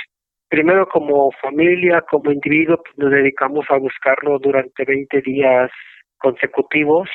Primero 0.50 0.88
como 0.88 1.32
familia, 1.42 2.02
como 2.10 2.32
individuo, 2.32 2.78
pues, 2.78 2.98
nos 2.98 3.12
dedicamos 3.12 3.66
a 3.70 3.78
buscarlo 3.78 4.40
durante 4.40 4.86
20 4.86 5.22
días 5.22 5.70
consecutivos, 6.18 7.10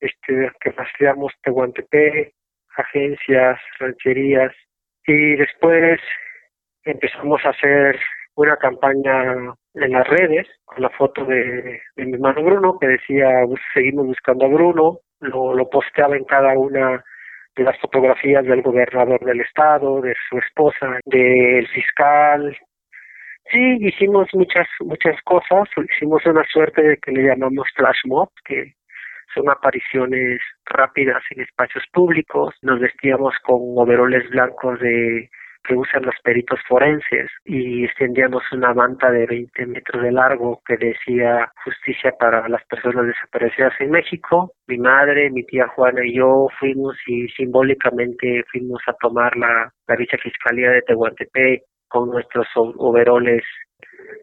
este, 0.00 0.50
que 0.60 0.70
rastreamos 0.70 1.32
Tehuantepec, 1.42 2.32
agencias, 2.76 3.58
rancherías, 3.80 4.52
y 5.06 5.36
después 5.36 6.00
empezamos 6.84 7.40
a 7.44 7.50
hacer 7.50 7.98
una 8.36 8.56
campaña 8.56 9.54
en 9.74 9.92
las 9.92 10.06
redes 10.08 10.46
con 10.64 10.82
la 10.82 10.90
foto 10.90 11.24
de, 11.24 11.80
mi 11.96 12.14
hermano 12.14 12.42
Bruno 12.42 12.78
que 12.78 12.88
decía 12.88 13.28
seguimos 13.72 14.06
buscando 14.06 14.46
a 14.46 14.48
Bruno, 14.48 14.98
lo, 15.20 15.54
lo 15.54 15.68
posteaba 15.70 16.16
en 16.16 16.24
cada 16.24 16.56
una 16.58 17.02
de 17.56 17.64
las 17.64 17.78
fotografías 17.80 18.44
del 18.44 18.62
gobernador 18.62 19.20
del 19.24 19.40
estado, 19.40 20.00
de 20.00 20.14
su 20.28 20.38
esposa, 20.38 20.98
del 21.04 21.66
fiscal. 21.68 22.56
Sí, 23.50 23.76
hicimos 23.80 24.28
muchas 24.32 24.66
muchas 24.80 25.20
cosas, 25.22 25.68
hicimos 25.90 26.24
una 26.26 26.44
suerte 26.44 26.82
de 26.82 26.96
que 26.96 27.12
le 27.12 27.24
llamamos 27.24 27.68
flash 27.76 28.00
mob, 28.06 28.30
que 28.44 28.74
son 29.34 29.50
apariciones 29.50 30.40
rápidas 30.64 31.22
en 31.30 31.42
espacios 31.42 31.84
públicos, 31.92 32.54
nos 32.62 32.80
vestíamos 32.80 33.34
con 33.44 33.58
overoles 33.76 34.28
blancos 34.30 34.80
de 34.80 35.28
que 35.64 35.74
usan 35.74 36.02
los 36.02 36.14
peritos 36.22 36.60
forenses 36.68 37.30
y 37.44 37.84
extendíamos 37.84 38.42
una 38.52 38.74
manta 38.74 39.10
de 39.10 39.26
20 39.26 39.66
metros 39.66 40.02
de 40.02 40.12
largo 40.12 40.60
que 40.66 40.76
decía 40.76 41.50
justicia 41.64 42.12
para 42.18 42.48
las 42.48 42.64
personas 42.66 43.06
desaparecidas 43.06 43.72
en 43.80 43.90
México. 43.90 44.52
Mi 44.66 44.78
madre, 44.78 45.30
mi 45.30 45.44
tía 45.44 45.66
Juana 45.68 46.04
y 46.04 46.16
yo 46.16 46.48
fuimos 46.58 46.96
y 47.06 47.28
simbólicamente 47.28 48.44
fuimos 48.52 48.80
a 48.86 48.94
tomar 48.94 49.36
la, 49.36 49.72
la 49.88 49.96
vicefiscalía 49.96 50.70
de 50.70 50.82
Tehuantepec 50.82 51.62
con 51.88 52.10
nuestros 52.10 52.46
overoles 52.54 53.42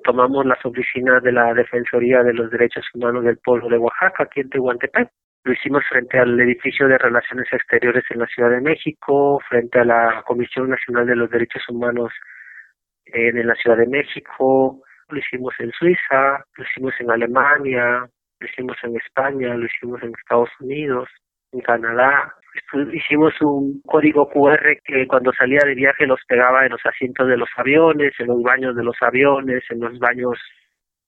tomamos 0.03 0.45
las 0.45 0.63
oficinas 0.65 1.21
de 1.23 1.31
la 1.31 1.53
Defensoría 1.53 2.23
de 2.23 2.33
los 2.33 2.49
Derechos 2.51 2.85
Humanos 2.93 3.23
del 3.23 3.37
Pueblo 3.37 3.69
de 3.69 3.77
Oaxaca, 3.77 4.23
aquí 4.23 4.41
en 4.41 4.49
Tehuantepec, 4.49 5.09
lo 5.43 5.53
hicimos 5.53 5.83
frente 5.89 6.19
al 6.19 6.39
edificio 6.39 6.87
de 6.87 6.97
Relaciones 6.97 7.47
Exteriores 7.51 8.03
en 8.09 8.19
la 8.19 8.27
Ciudad 8.27 8.51
de 8.51 8.61
México, 8.61 9.39
frente 9.49 9.79
a 9.79 9.85
la 9.85 10.23
Comisión 10.25 10.69
Nacional 10.69 11.07
de 11.07 11.15
los 11.15 11.29
Derechos 11.29 11.63
Humanos 11.69 12.11
en 13.05 13.45
la 13.45 13.55
Ciudad 13.55 13.77
de 13.77 13.87
México, 13.87 14.83
lo 15.09 15.17
hicimos 15.17 15.53
en 15.59 15.71
Suiza, 15.71 16.45
lo 16.55 16.63
hicimos 16.63 16.93
en 16.99 17.11
Alemania, 17.11 18.07
lo 18.39 18.47
hicimos 18.47 18.77
en 18.83 18.95
España, 18.97 19.55
lo 19.55 19.65
hicimos 19.65 20.01
en 20.03 20.11
Estados 20.17 20.49
Unidos, 20.59 21.09
en 21.51 21.61
Canadá. 21.61 22.33
Hicimos 22.93 23.33
un 23.41 23.81
código 23.85 24.29
QR 24.29 24.77
que 24.83 25.07
cuando 25.07 25.33
salía 25.33 25.61
de 25.65 25.75
viaje 25.75 26.05
los 26.05 26.19
pegaba 26.27 26.65
en 26.65 26.71
los 26.71 26.85
asientos 26.85 27.27
de 27.27 27.37
los 27.37 27.49
aviones, 27.57 28.13
en 28.19 28.27
los 28.27 28.41
baños 28.41 28.75
de 28.75 28.83
los 28.83 28.95
aviones, 29.01 29.63
en 29.69 29.79
los 29.79 29.97
baños 29.99 30.37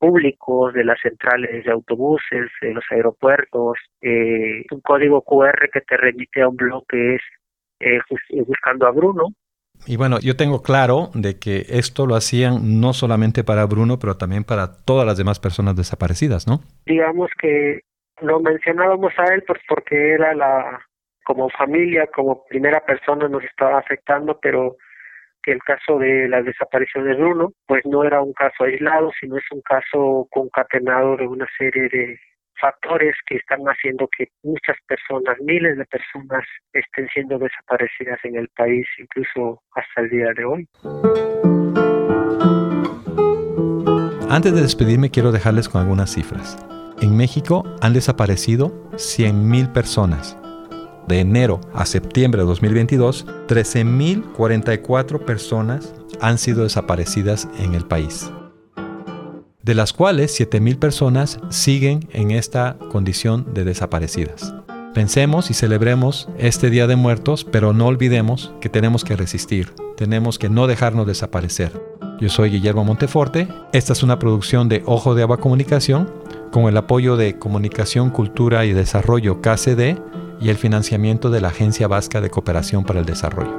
públicos, 0.04 0.74
de 0.74 0.84
las 0.84 1.00
centrales 1.00 1.64
de 1.64 1.72
autobuses, 1.72 2.52
de 2.62 2.74
los 2.74 2.84
aeropuertos, 2.92 3.78
eh, 4.02 4.66
un 4.70 4.82
código 4.82 5.22
QR 5.22 5.70
que 5.72 5.80
te 5.80 5.96
remite 5.96 6.42
a 6.42 6.50
un 6.50 6.58
blog 6.58 6.86
que 6.90 7.16
es 7.16 7.22
eh, 7.80 8.00
buscando 8.46 8.86
a 8.86 8.92
Bruno. 8.92 9.28
Y 9.88 9.96
bueno, 9.96 10.20
yo 10.20 10.36
tengo 10.36 10.62
claro 10.62 11.10
de 11.14 11.40
que 11.40 11.64
esto 11.70 12.06
lo 12.06 12.16
hacían 12.16 12.82
no 12.82 12.92
solamente 12.92 13.46
para 13.46 13.66
Bruno, 13.66 13.98
pero 13.98 14.18
también 14.18 14.44
para 14.44 14.84
todas 14.84 15.06
las 15.06 15.18
demás 15.18 15.40
personas 15.40 15.78
desaparecidas, 15.78 16.48
¿no? 16.48 16.60
Digamos 16.86 17.30
que 17.40 17.80
lo 18.22 18.42
mencionábamos 18.42 19.14
a 19.18 19.34
él 19.34 19.44
pues 19.48 19.62
porque 19.70 20.16
era 20.16 20.36
la, 20.36 20.82
como 21.24 21.50
familia, 21.50 22.08
como 22.14 22.44
primera 22.44 22.82
persona 22.82 23.30
nos 23.30 23.44
estaba 23.46 23.80
afectando, 23.80 24.38
pero 24.42 24.76
que 25.44 25.52
el 25.52 25.62
caso 25.62 26.00
de 26.00 26.28
la 26.28 26.42
desaparición 26.42 27.06
de 27.06 27.16
Bruno, 27.16 27.52
pues 27.68 27.86
no 27.86 28.04
era 28.04 28.22
un 28.22 28.34
caso 28.34 28.64
aislado, 28.64 29.12
sino 29.20 29.38
es 29.38 29.44
un 29.52 29.62
caso 29.62 30.28
concatenado 30.32 31.18
de 31.18 31.28
una 31.28 31.48
serie 31.58 31.90
de 31.90 32.20
factores 32.60 33.16
que 33.26 33.36
están 33.36 33.60
haciendo 33.66 34.08
que 34.18 34.28
muchas 34.42 34.78
personas, 34.88 35.38
miles 35.42 35.78
de 35.78 35.86
personas, 35.86 36.46
estén 36.72 37.08
siendo 37.14 37.38
desaparecidas 37.38 38.20
en 38.24 38.38
el 38.38 38.48
país, 38.56 38.86
incluso 38.98 39.62
hasta 39.76 40.02
el 40.02 40.10
día 40.10 40.34
de 40.36 40.46
hoy. 40.46 40.68
Antes 44.30 44.56
de 44.56 44.62
despedirme, 44.62 45.12
quiero 45.12 45.32
dejarles 45.32 45.68
con 45.68 45.82
algunas 45.82 46.12
cifras. 46.12 46.58
En 47.02 47.18
México 47.18 47.66
han 47.82 47.94
desaparecido 47.94 48.70
100.000 48.94 49.74
personas 49.74 50.43
de 51.08 51.20
enero 51.20 51.62
a 51.74 51.86
septiembre 51.86 52.42
de 52.42 52.48
2022, 52.48 53.26
13.044 53.48 55.20
personas 55.20 55.94
han 56.22 56.38
sido 56.38 56.64
desaparecidas 56.64 57.48
en 57.60 57.74
el 57.74 57.86
país, 57.86 58.32
de 59.62 59.76
las 59.76 59.94
cuales 59.94 60.40
7.000 60.40 60.80
personas 60.80 61.40
siguen 61.50 62.08
en 62.12 62.32
esta 62.32 62.78
condición 62.92 63.54
de 63.54 63.66
desaparecidas. 63.66 64.54
Pensemos 64.94 65.50
y 65.50 65.56
celebremos 65.56 66.30
este 66.38 66.70
Día 66.70 66.86
de 66.86 66.96
Muertos, 66.96 67.44
pero 67.44 67.74
no 67.74 67.88
olvidemos 67.88 68.54
que 68.62 68.70
tenemos 68.70 69.04
que 69.04 69.16
resistir, 69.16 69.74
tenemos 69.98 70.38
que 70.38 70.50
no 70.50 70.68
dejarnos 70.68 71.08
desaparecer. 71.08 71.72
Yo 72.20 72.30
soy 72.30 72.52
Guillermo 72.52 72.86
Monteforte, 72.86 73.48
esta 73.74 73.94
es 73.94 74.04
una 74.04 74.20
producción 74.20 74.70
de 74.70 74.84
Ojo 74.86 75.16
de 75.16 75.24
Agua 75.24 75.38
Comunicación, 75.38 76.10
con 76.52 76.66
el 76.66 76.78
apoyo 76.78 77.18
de 77.18 77.40
Comunicación, 77.40 78.12
Cultura 78.12 78.66
y 78.66 78.74
Desarrollo 78.74 79.42
KCD 79.42 79.98
y 80.40 80.50
el 80.50 80.58
financiamiento 80.58 81.30
de 81.30 81.42
la 81.42 81.50
Agencia 81.50 81.88
Vasca 81.88 82.22
de 82.22 82.30
Cooperación 82.30 82.84
para 82.84 83.00
el 83.00 83.06
Desarrollo. 83.06 83.54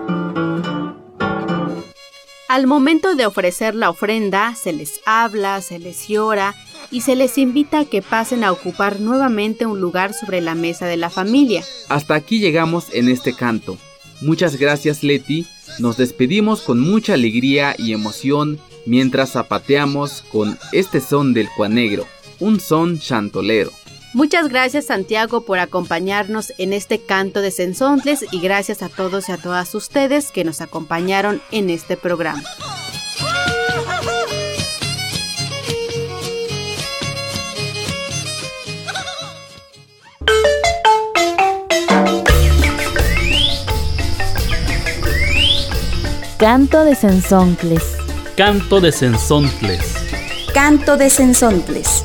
Al 2.49 2.67
momento 2.67 3.17
de 3.17 3.27
ofrecer 3.27 3.75
la 3.75 3.91
ofrenda, 3.91 4.55
se 4.55 4.73
les 4.73 5.01
habla, 5.07 5.61
se 5.61 5.79
les 5.79 6.07
llora 6.07 6.55
y 6.91 7.01
se 7.01 7.17
les 7.17 7.37
invita 7.39 7.81
a 7.81 7.85
que 7.85 8.01
pasen 8.03 8.45
a 8.45 8.53
ocupar 8.53 9.01
nuevamente 9.01 9.67
un 9.67 9.81
lugar 9.81 10.15
sobre 10.15 10.41
la 10.41 10.55
mesa 10.55 10.87
de 10.87 10.97
la 10.97 11.11
familia. 11.11 11.65
Hasta 11.89 12.15
aquí 12.15 12.39
llegamos 12.39 12.95
en 12.95 13.09
este 13.09 13.35
canto. 13.35 13.77
Muchas 14.21 14.57
gracias 14.57 15.03
Leti 15.03 15.47
Nos 15.81 15.97
despedimos 15.97 16.63
con 16.63 16.79
mucha 16.79 17.15
alegría 17.15 17.75
y 17.77 17.93
emoción 17.93 18.61
mientras 18.87 19.33
zapateamos 19.33 20.23
con 20.31 20.57
este 20.73 21.01
son 21.01 21.35
del 21.35 21.49
cuanegro, 21.57 22.07
un 22.39 22.61
son 22.61 22.99
chantolero. 23.01 23.73
Muchas 24.15 24.49
gracias 24.49 24.87
Santiago 24.87 25.41
por 25.41 25.59
acompañarnos 25.59 26.53
en 26.59 26.73
este 26.73 27.01
canto 27.01 27.41
de 27.41 27.51
Sensontles 27.51 28.25
y 28.31 28.39
gracias 28.41 28.81
a 28.83 28.89
todos 28.89 29.29
y 29.29 29.33
a 29.33 29.37
todas 29.39 29.75
ustedes 29.75 30.31
que 30.31 30.45
nos 30.45 30.61
acompañaron 30.61 31.43
en 31.51 31.69
este 31.69 31.97
programa. 31.97 32.45
Canto 46.39 46.85
de 46.85 46.95
Sensontles. 46.95 47.83
Canto 48.37 48.81
de 48.81 48.93
Sensontles. 48.93 49.81
Canto 50.53 50.97
de 50.97 51.11
Sensontles. 51.11 52.05